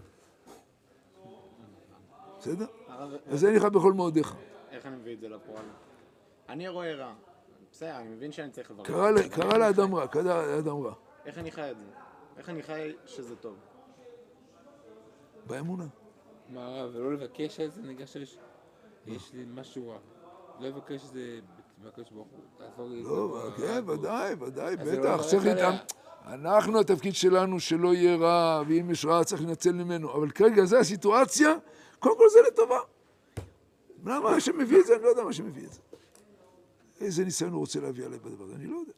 בסדר? 2.40 2.66
הרב, 2.98 3.12
אז 3.26 3.40
זה 3.40 3.50
נראה 3.50 3.70
בכל 3.70 3.92
מאודיך. 3.92 4.34
איך 4.70 4.86
אני 4.86 4.96
מביא 4.96 5.14
את 5.14 5.20
זה 5.20 5.28
לפועל? 5.28 5.64
אני 6.48 6.68
רואה 6.68 6.94
רע. 6.94 7.14
בסדר, 7.72 7.96
אני 7.96 8.08
מבין 8.08 8.32
שאני 8.32 8.50
צריך 8.50 8.70
לברך. 8.70 8.86
קרא 9.30 9.58
לאדם 9.58 9.94
רע, 9.94 10.06
קרא 10.06 10.22
לאדם 10.22 10.82
רע. 10.82 10.92
איך 11.26 11.38
אני 11.38 11.50
חי 11.50 11.70
את 11.70 11.76
זה? 11.76 11.84
איך 12.36 12.48
אני 12.48 12.62
חי 12.62 12.92
שזה 13.06 13.36
טוב? 13.36 13.56
באמונה. 15.46 15.86
מה 16.48 16.66
הרב, 16.66 16.90
ולא 16.94 17.12
לבקש 17.12 17.60
על 17.60 17.70
זה, 17.70 17.82
נגיד 17.82 18.08
שיש 18.08 18.38
יש 19.06 19.32
לי 19.32 19.44
משהו 19.48 19.88
רע. 19.88 19.98
לא 20.60 20.68
לבקש 20.68 21.04
את 21.04 21.10
זה 21.10 21.40
ברוך 22.12 22.28
הוא. 22.76 22.88
לא, 22.88 23.50
כן. 23.56 23.90
ודאי, 23.90 24.34
ודאי, 24.34 24.76
לא 24.76 24.84
בטח, 24.84 25.26
צריך 25.26 25.46
עליה. 25.46 25.70
אנחנו, 26.26 26.80
התפקיד 26.80 27.14
שלנו 27.14 27.60
שלא 27.60 27.94
יהיה 27.94 28.16
רע, 28.16 28.62
ואם 28.68 28.90
יש 28.90 29.04
רע 29.04 29.24
צריך 29.24 29.42
לנצל 29.42 29.72
ממנו. 29.72 30.12
אבל 30.14 30.30
כרגע 30.30 30.64
זו 30.64 30.76
הסיטואציה, 30.76 31.54
קודם 31.98 32.18
כל 32.18 32.28
זה 32.32 32.38
לטובה. 32.48 32.78
למה 34.04 34.30
השם 34.30 34.58
מביא 34.58 34.80
את 34.80 34.86
זה? 34.86 34.94
אני 34.94 35.02
לא 35.02 35.08
יודע 35.08 35.24
מה 35.24 35.32
שמביא 35.32 35.66
את 35.66 35.72
זה. 35.72 35.80
איזה 37.00 37.24
ניסיון 37.24 37.52
הוא 37.52 37.60
רוצה 37.60 37.80
להביא 37.80 38.04
עליי 38.04 38.18
בדבר 38.18 38.44
הזה? 38.44 38.54
אני 38.54 38.66
לא 38.66 38.76
יודע. 38.76 38.92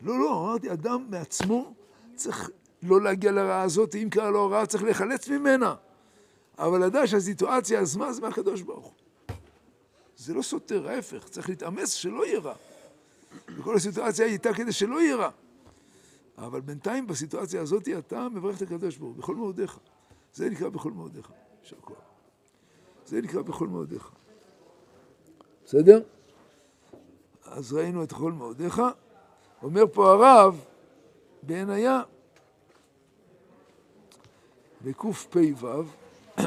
לא, 0.00 0.18
לא, 0.18 0.40
אמרתי, 0.40 0.72
אדם 0.72 1.06
מעצמו 1.10 1.74
צריך 2.14 2.50
לא 2.82 3.00
להגיע 3.00 3.32
לרעה 3.32 3.62
הזאת, 3.62 3.94
אם 3.94 4.08
קרה 4.10 4.30
לו 4.30 4.38
הרעה 4.38 4.66
צריך 4.66 4.82
להיחלץ 4.82 5.28
ממנה. 5.28 5.74
אבל 6.58 6.84
לדעת 6.84 7.08
שהסיטואציה, 7.08 7.80
אז 7.80 7.96
מה 7.96 8.12
זה 8.12 8.20
מהקדוש 8.20 8.62
ברוך 8.62 8.84
הוא? 8.84 8.92
זה 10.16 10.34
לא 10.34 10.42
סותר, 10.42 10.88
ההפך, 10.88 11.28
צריך 11.28 11.48
להתאמץ 11.48 11.94
שלא 11.94 12.26
יהיה 12.26 12.38
רע. 12.38 12.54
וכל 13.56 13.76
הסיטואציה 13.76 14.26
הייתה 14.26 14.54
כדי 14.54 14.72
שלא 14.72 15.00
יהיה 15.00 15.16
רע. 15.16 15.30
אבל 16.38 16.60
בינתיים 16.60 17.06
בסיטואציה 17.06 17.60
הזאת 17.60 17.88
אתה 17.88 18.28
מברך 18.28 18.56
את 18.56 18.62
הקדוש 18.62 18.96
ברוך 18.96 19.14
הוא, 19.14 19.22
בכל 19.22 19.36
מאודיך. 19.36 19.78
זה 20.34 20.50
נקרא 20.50 20.68
בכל 20.68 20.92
מאודיך. 20.92 21.32
יישר 21.62 21.76
כוח. 21.80 21.96
זה 23.06 23.20
נקרא 23.20 23.42
בכל 23.42 23.68
מאודיך. 23.68 24.10
בסדר? 25.64 26.02
אז 27.44 27.72
ראינו 27.72 28.02
את 28.02 28.12
כל 28.12 28.32
מאודיך. 28.32 28.82
אומר 29.62 29.84
פה 29.92 30.12
הרב, 30.12 30.64
בעינייה, 31.42 32.02
בקפ"ו, 34.84 35.82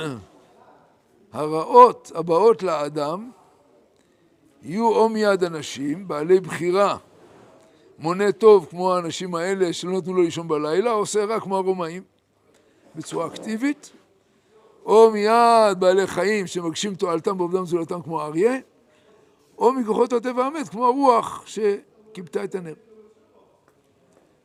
הרעות 1.31 2.11
הבאות 2.15 2.63
לאדם 2.63 3.31
יהיו 4.65 4.87
או 4.87 5.09
מיד 5.09 5.43
אנשים 5.43 6.07
בעלי 6.07 6.39
בחירה 6.39 6.97
מונה 7.99 8.31
טוב 8.31 8.67
כמו 8.69 8.93
האנשים 8.93 9.35
האלה 9.35 9.73
שלא 9.73 9.91
נתנו 9.91 10.13
לו 10.13 10.21
לישון 10.21 10.47
בלילה, 10.47 10.91
עושה 10.91 11.25
רע 11.25 11.39
כמו 11.39 11.57
הרומאים, 11.57 12.03
בצורה 12.95 13.27
אקטיבית, 13.27 13.91
או 14.85 15.11
מיד 15.11 15.79
בעלי 15.79 16.07
חיים 16.07 16.47
שמגשים 16.47 16.95
תועלתם 16.95 17.37
בעובדם 17.37 17.65
זולתם 17.65 18.01
כמו 18.01 18.21
האריה, 18.21 18.57
או 19.57 19.73
מכוחות 19.73 20.13
הטבע 20.13 20.45
המת 20.45 20.69
כמו 20.69 20.85
הרוח 20.85 21.43
שכיבתה 21.47 22.43
את 22.43 22.55
הנר. 22.55 22.73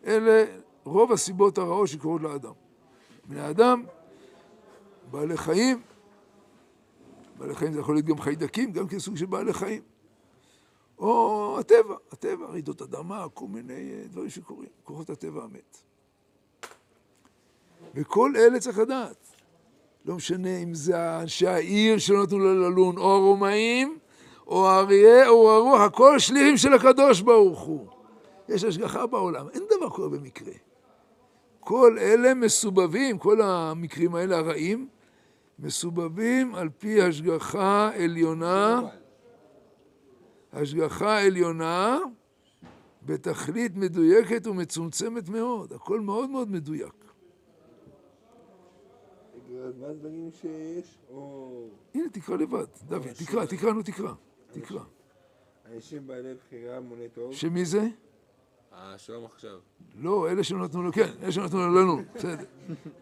אלה 0.07 0.45
רוב 0.85 1.13
הסיבות 1.13 1.59
הרעות 1.59 1.89
שקורות 1.89 2.23
לאדם. 2.23 2.53
בני 3.25 3.41
האדם, 3.41 3.85
בעלי 5.11 5.37
חיים, 5.37 5.81
בעלי 7.39 7.55
חיים 7.55 7.73
זה 7.73 7.81
יכול 7.81 7.95
להיות 7.95 8.07
גם 8.07 8.21
חיידקים, 8.21 8.73
גם 8.73 8.89
כסוג 8.89 9.17
של 9.17 9.27
בעלי 9.27 9.53
חיים. 9.53 9.90
או 11.01 11.57
הטבע, 11.61 11.95
הטבע, 12.13 12.47
רעידות 12.47 12.83
אדמה, 12.83 13.27
כל 13.35 13.47
מיני 13.49 13.93
אה, 13.93 14.09
דברים 14.09 14.31
שקורים, 14.31 14.69
כוחות 14.85 15.11
הטבע 15.11 15.43
המת. 15.43 15.79
וכל 17.95 18.33
אלה 18.37 18.61
צריך 18.61 18.79
לדעת. 18.79 19.17
לא 20.05 20.15
משנה 20.15 20.57
אם 20.57 20.75
זה 20.75 21.21
אנשי 21.21 21.47
העיר 21.47 21.99
שלא 21.99 22.23
נתנו 22.23 22.39
לו 22.39 22.55
ללון, 22.55 22.99
או 22.99 23.11
הרומאים, 23.11 23.99
או 24.47 24.69
האריה, 24.69 25.29
או 25.29 25.51
הרוח, 25.51 25.81
הכל 25.81 26.19
שליחים 26.19 26.57
של 26.57 26.73
הקדוש 26.73 27.21
ברוך 27.21 27.61
הוא. 27.61 27.87
יש 28.49 28.65
השגחה 28.65 29.07
בעולם, 29.07 29.47
אין 29.55 29.63
דבר 29.77 29.89
קורה 29.89 30.09
במקרה. 30.09 30.53
כל 31.61 31.97
אלה 32.01 32.35
מסובבים, 32.35 33.19
כל 33.19 33.43
המקרים 33.43 34.15
האלה 34.15 34.39
הרעים, 34.39 34.89
מסובבים 35.59 36.55
על 36.55 36.69
פי 36.79 37.03
השגחה 37.03 37.91
עליונה, 37.95 38.81
השגחה 40.53 41.21
עליונה 41.21 41.99
בתכלית 43.03 43.77
מדויקת 43.77 44.47
ומצומצמת 44.47 45.29
מאוד, 45.29 45.73
הכל 45.73 46.01
מאוד 46.01 46.31
מאוד 46.31 46.51
מדויק. 46.51 47.01
אז 49.65 49.77
מה 49.79 49.87
הדברים 49.87 50.31
שיש, 50.41 50.99
או 51.11 51.69
הנה, 51.95 52.09
תקרא 52.09 52.37
לבד, 52.37 52.65
דוד, 52.89 53.13
תקרא, 53.13 53.45
תקרא, 53.45 53.73
נו, 53.73 53.83
תקרא, 53.83 54.13
תקרא. 54.53 54.81
אנשים 55.75 56.07
בעלי 56.07 56.35
בחירה 56.35 56.81
מונה 56.81 57.09
טוב? 57.15 57.35
שמי 57.35 57.65
זה? 57.65 57.89
אה, 58.73 58.99
שלום 58.99 59.25
עכשיו. 59.25 59.59
לא, 59.95 60.31
אלה 60.31 60.45
שלא 60.45 60.65
נתנו 60.65 60.83
לו, 60.83 60.93
כן, 60.93 61.09
אלה 61.23 61.33
שלא 61.33 61.45
נתנו 61.45 61.59
לו 61.69 61.83
לנו, 61.83 62.03
בסדר, 62.15 62.45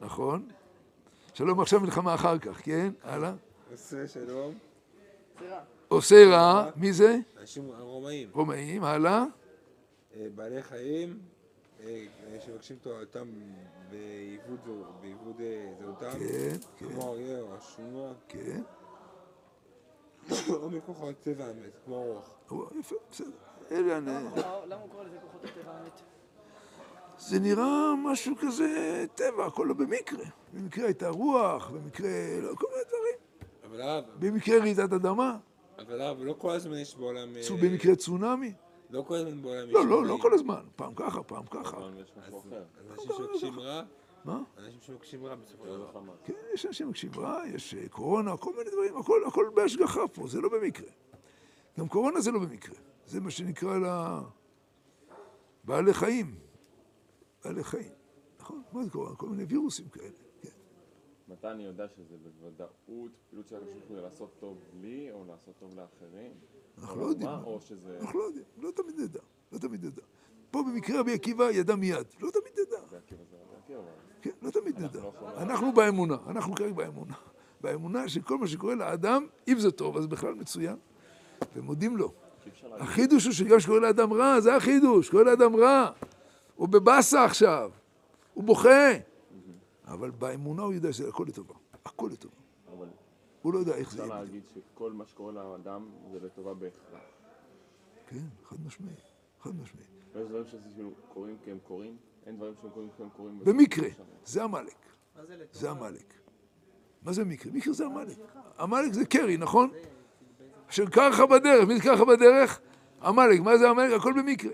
נכון. 0.00 0.49
שלום 1.35 1.61
עכשיו 1.61 1.81
מלחמה 1.81 2.14
אחר 2.14 2.38
כך, 2.38 2.61
כן, 2.64 2.93
הלאה. 3.02 3.35
עושה 3.71 4.09
שלום. 4.09 4.55
עושה 5.99 6.26
רע, 6.26 6.71
מי 6.76 6.93
זה? 6.93 7.19
אנשים 7.40 7.71
רומאים. 7.81 8.28
רומאים, 8.33 8.85
הלאה. 8.85 9.25
אה, 10.17 10.26
בעלי 10.35 10.62
חיים 10.62 11.19
אה, 11.81 12.05
שמבקשים 12.40 12.76
תורתם 12.83 13.28
בעיבוד 13.90 15.40
אה, 15.40 15.73
זהותם. 15.81 16.11
כן, 16.11 16.57
כן, 16.76 16.88
כמו 16.88 17.12
אריה 17.12 17.40
או 17.40 17.55
השומע. 17.55 18.12
כן. 18.28 18.62
או 20.62 20.71
מכוחות 20.71 21.14
טבע 21.21 21.45
האמת, 21.45 21.78
כמו 21.85 21.97
הרוח. 21.97 22.38
יפה, 22.81 22.97
בסדר. 23.11 23.31
למה 24.67 24.83
הוא 24.83 24.90
קורא 24.90 25.05
לזה 25.05 25.17
כוחות 25.23 25.45
הטבע 25.45 25.73
האמת? 25.73 26.00
זה 27.19 27.38
נראה 27.38 27.95
משהו 28.05 28.35
כזה 28.40 29.05
טבע, 29.14 29.47
הכל 29.47 29.64
לא 29.69 29.75
במקרה. 29.75 30.25
במקרה 30.52 30.85
הייתה 30.85 31.09
רוח, 31.09 31.71
במקרה, 31.71 32.11
לא, 32.43 32.55
כל 32.55 32.67
מיני 32.71 32.85
דברים. 32.88 33.28
במקרה 34.19 34.59
רעידת 34.59 34.93
אדמה, 34.93 35.37
אבל 35.79 36.01
הרב, 36.01 36.19
לא 36.23 36.35
כל 36.39 36.51
הזמן 36.51 36.79
יש 36.79 36.97
בעולם... 36.97 37.37
אה, 37.37 37.43
צו- 37.43 37.57
במקרה 37.57 37.97
צונאמי. 37.97 38.53
לא 38.91 39.03
כל 39.03 39.15
הזמן 39.15 39.43
בעולם 39.43 39.69
יש... 39.69 39.75
לא, 39.75 39.87
לא, 39.87 40.05
לא. 40.05 40.19
כל 40.23 40.35
הזמן. 40.35 40.63
פעם 40.77 40.95
ככה, 40.97 41.23
פעם 41.23 41.47
ככה. 41.51 41.77
אז 41.77 41.93
אנשים 42.91 43.11
שמבקשים 43.17 43.61
רע, 43.61 43.83
מה? 44.25 44.43
אנשים 44.59 44.81
שמבקשים 44.81 45.27
רע 45.27 45.35
בסופו 45.35 45.64
של 45.64 45.71
דבר. 45.79 46.01
כן, 46.25 46.33
יש 46.55 46.67
אנשים 46.67 46.88
מקשיבים 46.88 47.21
רע, 47.21 47.43
יש 47.55 47.75
אה, 47.75 47.88
קורונה, 47.88 48.37
כל 48.37 48.51
מיני 48.59 48.71
דברים, 48.71 48.97
הכל, 48.97 49.21
הכל 49.27 49.51
בהשגחה 49.55 50.09
פה, 50.09 50.27
זה 50.29 50.41
לא 50.41 50.49
במקרה. 50.49 50.88
גם 51.79 51.88
קורונה 51.88 52.21
זה 52.21 52.31
לא 52.31 52.38
במקרה. 52.38 52.75
זה 53.07 53.21
מה 53.21 53.31
שנקרא 53.31 53.79
לה... 53.79 54.21
בעלי 55.64 55.95
חיים. 55.95 56.35
בעלי 57.45 57.64
חיים. 57.64 57.93
נכון? 58.41 58.62
מה 58.73 58.85
זה 58.85 58.91
קורונה? 58.91 59.17
כל 59.17 59.29
מיני 59.29 59.45
וירוסים 59.45 59.88
כאלה. 59.88 60.09
מתי 61.29 61.49
אני 61.49 61.64
יודע 61.64 61.88
שזה 61.88 62.17
בוודאות 62.23 62.71
פעילות 62.87 63.49
של 63.49 63.57
הקדוש 63.57 63.73
ברוך 63.73 63.88
הוא 63.88 64.01
לעשות 64.01 64.31
טוב 64.38 64.59
לי 64.81 65.12
או 65.12 65.25
לעשות 65.29 65.55
טוב 65.59 65.75
לאחרים? 65.77 66.33
אנחנו 66.79 67.01
לא 67.01 67.07
יודעים. 67.07 67.31
או 67.45 67.61
שזה... 67.61 67.99
אנחנו 68.01 68.19
לא 68.19 68.25
יודעים, 68.25 68.45
לא 68.59 68.71
תמיד 68.71 69.01
נדע, 69.01 69.21
לא 69.53 69.59
תמיד 69.59 69.85
נדע. 69.85 70.03
פה 70.51 70.62
במקרה 70.62 71.01
רבי 71.01 71.12
עקיבא 71.12 71.51
ידע 71.51 71.75
מיד, 71.75 72.07
לא 72.21 72.31
תמיד 72.31 72.53
נדע. 72.67 72.99
כן, 74.23 74.31
לא 74.43 74.51
תמיד 74.51 74.79
נדע. 74.81 75.01
לא 75.01 75.12
אנחנו 75.43 75.73
באמונה, 75.73 76.17
אנחנו 76.27 76.55
כרגע 76.55 76.73
באמונה. 76.73 77.14
באמונה 77.61 78.09
שכל 78.09 78.38
מה 78.38 78.47
שקורה 78.47 78.75
לאדם, 78.75 79.27
אם 79.49 79.59
זה 79.59 79.71
טוב, 79.71 79.97
אז 79.97 80.07
בכלל 80.07 80.35
מצוין, 80.35 80.77
ומודים 81.57 81.97
לו. 81.97 82.12
החידוש 82.71 83.25
הוא 83.25 83.33
שגם 83.33 83.61
שקורה 83.61 83.81
לאדם 83.81 84.12
רע, 84.12 84.41
זה 84.41 84.57
החידוש, 84.57 85.11
קורה 85.11 85.23
לאדם 85.23 85.57
רע. 85.57 85.91
הוא 86.57 86.69
בבאסה 86.69 87.25
עכשיו, 87.25 87.71
הוא 88.35 88.45
בוכה. 88.45 89.08
אבל 89.88 90.11
באמונה 90.11 90.62
הוא 90.62 90.72
יודע 90.72 90.92
שהכל 90.92 91.24
לטובה, 91.29 91.55
הכל 91.85 92.09
לטובה. 92.12 92.35
אבל 92.72 92.88
הוא 93.42 93.53
לא 93.53 93.59
יודע 93.59 93.74
איך 93.74 93.92
זה 93.92 94.03
אפשר 94.03 94.12
יהיה. 94.12 94.24
להגיד 94.24 94.42
שכל 94.55 94.92
מה 94.92 95.07
שקורה 95.07 95.33
לאדם 95.33 95.88
זה 96.12 96.20
לטובה 96.27 96.55
בהכרח. 96.55 97.01
כן, 98.07 98.24
חד 98.44 98.57
משמעי, 98.66 98.94
חד 99.40 99.51
משמעי. 99.62 99.85
ויש 100.14 100.29
דברים 100.29 100.44
שכאילו 100.46 100.90
קורים 101.14 101.37
כי 101.44 101.51
הם 101.51 101.59
קורים, 101.66 101.96
אין 102.27 102.37
דברים 102.37 102.55
שהם 102.62 102.70
קורים 102.70 102.88
כי 102.96 103.03
הם 103.03 103.09
קורים. 103.16 103.38
במקרה. 103.44 103.88
זה 104.24 104.44
עמלק. 104.44 104.77
מה 105.16 105.24
זה 105.27 105.37
לטובה? 105.37 105.61
זה 105.61 105.70
עמלק. 105.70 106.14
מה 107.03 107.12
זה 107.12 107.24
מקרה? 107.24 107.53
מקרה 107.53 107.72
זה 107.72 107.87
עמלק. 107.87 108.16
עמלק 108.59 108.92
זה 108.92 109.07
קרי, 109.07 109.37
נכון? 109.37 109.70
אשר 110.70 110.87
קרחה 110.87 111.27
בדרך, 111.27 111.68
מי 111.68 111.77
זה 111.77 111.83
קרחה 111.83 112.05
בדרך? 112.05 112.61
עמלק. 113.03 113.40
מה 113.40 113.59
זה 113.59 113.70
עמלק? 113.70 113.92
הכל 114.01 114.12
במקרה. 114.22 114.53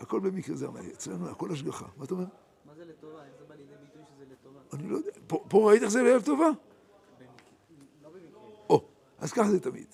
הכל 0.00 0.20
במקרה 0.20 0.56
זה 0.56 0.66
עמלק. 0.66 0.92
אצלנו 0.92 1.28
הכל 1.28 1.52
השגחה. 1.52 1.86
מה 1.96 2.04
אתה 2.04 2.14
אומר? 2.14 2.24
מה 2.66 2.74
זה 2.74 2.84
לטובה? 2.84 3.24
איך 3.24 3.32
זה 3.38 3.44
בא 3.48 3.54
לידי 3.54 3.72
ביטוי 3.82 4.02
שזה 4.04 4.24
לטובה? 4.32 4.60
אני 4.72 4.88
לא 4.88 4.96
יודע. 4.96 5.10
פה- 5.26 5.68
ראית 5.70 5.82
איך 5.82 5.90
זה 5.90 6.02
לערב 6.02 6.22
טובה? 6.22 6.46
או, 8.70 8.84
אז 9.18 9.32
ככה 9.32 9.50
זה 9.50 9.60
תמיד. 9.60 9.86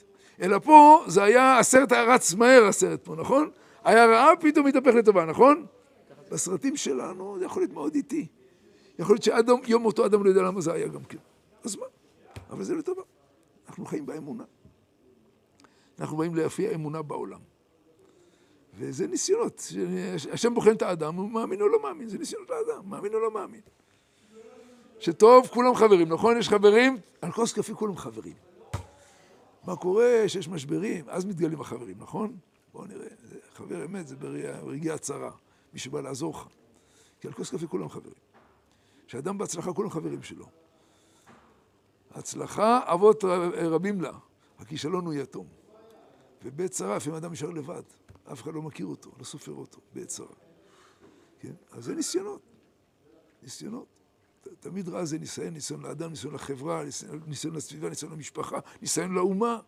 אלא 0.42 0.58
פה 0.58 1.04
זה 1.06 1.22
היה 1.22 1.58
הסרט 1.58 1.92
היה 1.92 2.02
רץ 2.14 2.34
מהר 2.34 2.64
הסרט 2.64 3.04
פה, 3.04 3.14
נכון? 3.16 3.50
היה 3.84 4.06
רעה, 4.06 4.36
פתאום 4.40 4.66
התהפך 4.66 4.94
לטובה, 4.94 5.24
נכון? 5.24 5.66
בסרטים 6.30 6.76
שלנו 6.76 7.38
זה 7.38 7.44
יכול 7.44 7.62
להיות 7.62 7.72
מאוד 7.72 7.94
איטי. 7.94 8.26
יכול 8.98 9.14
להיות 9.14 9.22
שעד 9.22 9.50
יום 9.66 9.84
אותו 9.84 10.06
אדם 10.06 10.24
לא 10.24 10.28
יודע 10.28 10.42
למה 10.42 10.60
זה 10.60 10.72
היה 10.72 10.88
גם 10.88 11.04
כן. 11.04 11.18
אז 11.64 11.76
מה? 11.76 11.86
אבל 12.50 12.62
זה 12.64 12.74
לטובה. 12.74 13.02
אנחנו 13.68 13.84
חיים 13.86 14.06
באמונה. 14.06 14.44
אנחנו 15.98 16.16
באים 16.16 16.34
להפיע 16.34 16.74
אמונה 16.74 17.02
בעולם. 17.02 17.40
וזה 18.74 19.06
ניסיונות. 19.06 19.62
השם 20.32 20.54
בוחן 20.54 20.72
את 20.72 20.82
האדם, 20.82 21.14
הוא 21.14 21.30
מאמין 21.30 21.60
או 21.60 21.68
לא 21.68 21.82
מאמין, 21.82 22.08
זה 22.08 22.18
ניסיונות 22.18 22.50
לאדם, 22.50 22.90
מאמין 22.90 23.14
או 23.14 23.20
לא 23.20 23.30
מאמין. 23.30 23.60
שטוב, 25.00 25.46
כולם 25.46 25.74
חברים, 25.74 26.08
נכון? 26.08 26.36
יש 26.38 26.48
חברים? 26.48 26.96
על 27.22 27.32
כוס 27.32 27.52
קפה 27.52 27.74
כולם 27.74 27.96
חברים. 27.96 28.34
מה 29.66 29.76
קורה 29.76 30.24
שיש 30.26 30.48
משברים, 30.48 31.04
אז 31.08 31.24
מתגלים 31.24 31.60
החברים, 31.60 31.96
נכון? 31.98 32.36
בואו 32.72 32.84
נראה, 32.86 33.06
חבר 33.54 33.84
אמת 33.84 34.08
זה 34.08 34.16
ברגע- 34.16 34.60
ברגעי 34.64 34.90
הצרה, 34.90 35.30
מי 35.72 35.78
שבא 35.78 36.00
לעזור 36.00 36.34
לך. 36.34 36.46
כי 37.20 37.28
על 37.28 37.34
כוס 37.34 37.50
קפה 37.54 37.66
כולם 37.66 37.88
חברים. 37.88 38.14
כשאדם 39.06 39.38
בהצלחה 39.38 39.72
כולם 39.72 39.90
חברים 39.90 40.22
שלו. 40.22 40.46
הצלחה 42.14 42.80
אבות 42.84 43.24
רבים 43.54 44.00
לה, 44.00 44.12
הכישלון 44.58 45.06
הוא 45.06 45.14
יתום. 45.14 45.46
ובעת 46.44 46.70
צרה 46.70 46.96
לפעמים 46.96 47.16
אדם 47.16 47.32
נשאר 47.32 47.50
לבד, 47.50 47.82
אף 48.32 48.42
אחד 48.42 48.54
לא 48.54 48.62
מכיר 48.62 48.86
אותו, 48.86 49.10
לא 49.18 49.24
סופר 49.24 49.52
אותו, 49.52 49.80
בעת 49.94 50.06
צרה. 50.08 50.26
כן? 51.40 51.52
אז 51.72 51.84
זה 51.84 51.94
ניסיונות, 51.94 52.40
ניסיונות. 53.42 53.86
תמיד 54.60 54.88
רע 54.88 55.04
זה 55.04 55.18
ניסיון, 55.18 55.54
ניסיון 55.54 55.82
לאדם, 55.82 56.10
ניסיון 56.10 56.34
לחברה, 56.34 56.82
ניסיון, 57.26 57.56
לסביבה, 57.56 57.88
ניסיון 57.88 58.12
למשפחה, 58.12 58.58
ניסיון 58.82 59.14
לאומה. 59.14 59.58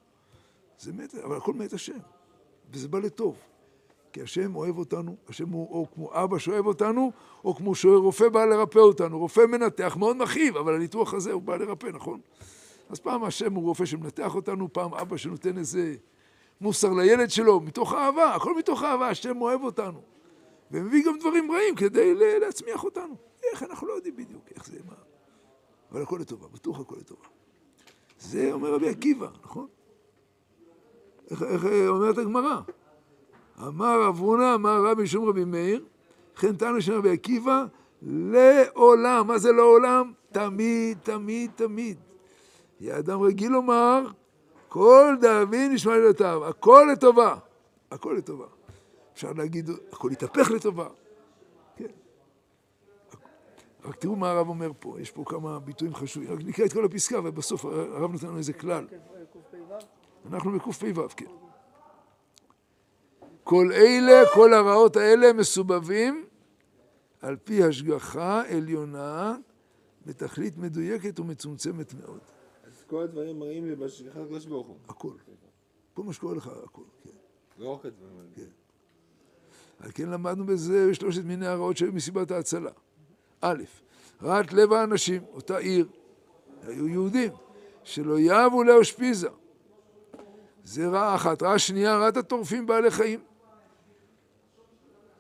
זה 0.79 0.93
מת, 0.93 1.15
אבל 1.15 1.37
הכל 1.37 1.53
מאת 1.53 1.73
השם. 1.73 1.99
וזה 2.73 2.89
בא 2.89 2.99
לטוב. 2.99 3.37
כי 4.13 4.23
השם 4.23 4.57
אוהב 4.57 4.79
אותנו, 4.79 5.17
השם 5.29 5.49
הוא 5.49 5.69
או 5.71 5.87
כמו 5.95 6.11
אבא 6.13 6.39
שאוהב 6.39 6.67
אותנו, 6.67 7.13
או 7.45 7.55
כמו 7.55 7.75
שרופא 7.75 8.29
בא 8.29 8.45
לרפא 8.45 8.79
אותנו. 8.79 9.19
רופא 9.19 9.41
מנתח 9.41 9.97
מאוד 9.97 10.17
מכאיב, 10.17 10.57
אבל 10.57 10.75
הניתוח 10.75 11.15
הזה 11.15 11.33
הוא 11.33 11.43
בא 11.43 11.57
לרפא, 11.57 11.87
נכון? 11.87 12.21
אז 12.91 13.01
פעם 13.01 13.25
השם 13.25 13.55
הוא 13.55 13.65
רופא 13.65 13.85
שמנתח 13.85 14.35
אותנו, 14.35 14.73
פעם 14.73 14.95
אבא 14.95 15.17
שנותן 15.17 15.59
איזה 15.59 15.95
מוסר 16.61 16.93
לילד 16.93 17.31
שלו, 17.31 17.61
מתוך 17.61 17.95
אהבה, 17.95 18.35
הכל 18.35 18.57
מתוך 18.59 18.83
אהבה, 18.83 19.09
השם 19.09 19.41
אוהב 19.41 19.63
אותנו. 19.63 20.03
ומביא 20.71 21.05
גם 21.07 21.19
דברים 21.19 21.53
רעים 21.53 21.75
כדי 21.75 22.15
להצמיח 22.41 22.85
אותנו. 22.85 23.32
איך, 23.53 23.63
אנחנו 23.63 23.87
לא 23.87 23.93
יודעים 23.93 24.17
בדיוק 24.17 24.45
איך 24.55 24.67
זה, 24.67 24.79
מה. 24.89 24.95
אבל 25.91 26.03
הכל 26.03 26.19
לטובה, 26.21 26.49
בטוח 26.49 26.81
הכל 26.81 26.97
לטובה. 26.99 27.27
זה 28.21 28.53
אומר 28.53 28.75
רבי 28.75 28.89
עקיבא, 28.89 29.29
נכון? 29.45 29.67
איך, 31.31 31.43
איך 31.43 31.65
אומרת 31.89 32.19
הגמרא? 32.19 32.61
אמר 33.67 34.03
רב 34.03 34.19
הונא, 34.19 34.55
אמר 34.55 34.87
רבי 34.87 35.07
שום 35.07 35.29
רבי 35.29 35.45
מאיר, 35.45 35.85
וכן 36.35 36.57
תנא 36.57 36.81
של 36.81 36.93
רבי 36.93 37.11
עקיבא, 37.11 37.65
לעולם. 38.03 39.27
מה 39.27 39.39
זה 39.39 39.53
לעולם? 39.53 40.13
תמיד, 40.33 40.99
תמיד, 41.03 41.51
תמיד. 41.57 41.99
יהיה 42.81 42.99
אדם 42.99 43.21
רגיל 43.21 43.53
לומר, 43.53 44.07
כל 44.69 45.15
דאבי 45.21 45.69
נשמע 45.69 45.97
לילותיו, 45.97 46.45
הכל 46.45 46.87
לטובה. 46.93 47.37
הכל 47.91 48.15
לטובה. 48.19 48.47
אפשר 49.15 49.33
להגיד, 49.33 49.71
הכל 49.93 50.09
יתהפך 50.13 50.51
לטובה. 50.51 50.89
רק 53.85 53.97
תראו 53.97 54.17
מה 54.17 54.31
הרב 54.31 54.49
אומר 54.49 54.71
פה, 54.79 55.01
יש 55.01 55.11
פה 55.11 55.25
כמה 55.27 55.59
ביטויים 55.59 55.95
חשובים. 55.95 56.33
רק 56.33 56.39
נקרא 56.45 56.65
את 56.65 56.73
כל 56.73 56.85
הפסקה, 56.85 57.21
ובסוף 57.25 57.65
הרב 57.65 58.13
נותן 58.13 58.27
לנו 58.27 58.39
איזה 58.39 58.53
כלל. 58.53 58.87
כן, 58.91 58.99
קפ"ו. 59.33 59.75
אנחנו 60.33 60.53
בקפ"ו, 60.53 61.09
כן. 61.17 61.27
כל 63.45 63.73
אלה, 63.73 64.23
כל 64.35 64.55
הרעות 64.55 64.97
האלה 64.97 65.33
מסובבים 65.33 66.27
על 67.21 67.37
פי 67.37 67.63
השגחה 67.63 68.43
עליונה 68.49 69.37
בתכלית 70.07 70.59
מדויקת 70.59 71.21
ומצומצמת 71.21 71.95
מאוד. 71.95 72.21
אז 72.65 72.85
כל 72.87 73.03
הדברים 73.03 73.39
מראים 73.39 73.67
לי 73.67 73.77
בהשגחת 73.77 74.17
הקדוש 74.17 74.47
ברוך 74.47 74.67
הוא. 74.67 74.77
הכל. 74.89 75.13
כל 75.95 76.03
מה 76.03 76.13
שקורה 76.13 76.35
לך, 76.35 76.51
הכל. 76.65 76.83
כן. 77.05 77.11
לא 77.59 77.69
רק 77.69 77.87
הדברים 77.87 78.19
האלה. 78.19 78.31
כן. 78.35 78.51
על 79.79 79.91
כן 79.95 80.09
למדנו 80.09 80.47
בזה 80.47 80.95
שלושת 80.95 81.25
מיני 81.25 81.47
הרעות 81.47 81.77
שהיו 81.77 81.93
מסיבת 81.93 82.31
ההצלה. 82.31 82.71
א', 83.43 83.63
רעת 84.23 84.53
לב 84.53 84.73
האנשים, 84.73 85.23
אותה 85.35 85.59
עיר, 85.59 85.87
היו 86.67 86.89
יהודים, 86.89 87.31
שלא 87.85 88.17
יבו 88.19 88.65
לאושפיזה. 88.65 89.29
זה 90.65 90.89
רעה 90.89 91.15
אחת. 91.15 91.43
רעה 91.43 91.59
שנייה, 91.59 91.97
רעת 91.97 92.17
הטורפים 92.17 92.67
בעלי 92.67 92.91
חיים. 92.91 93.21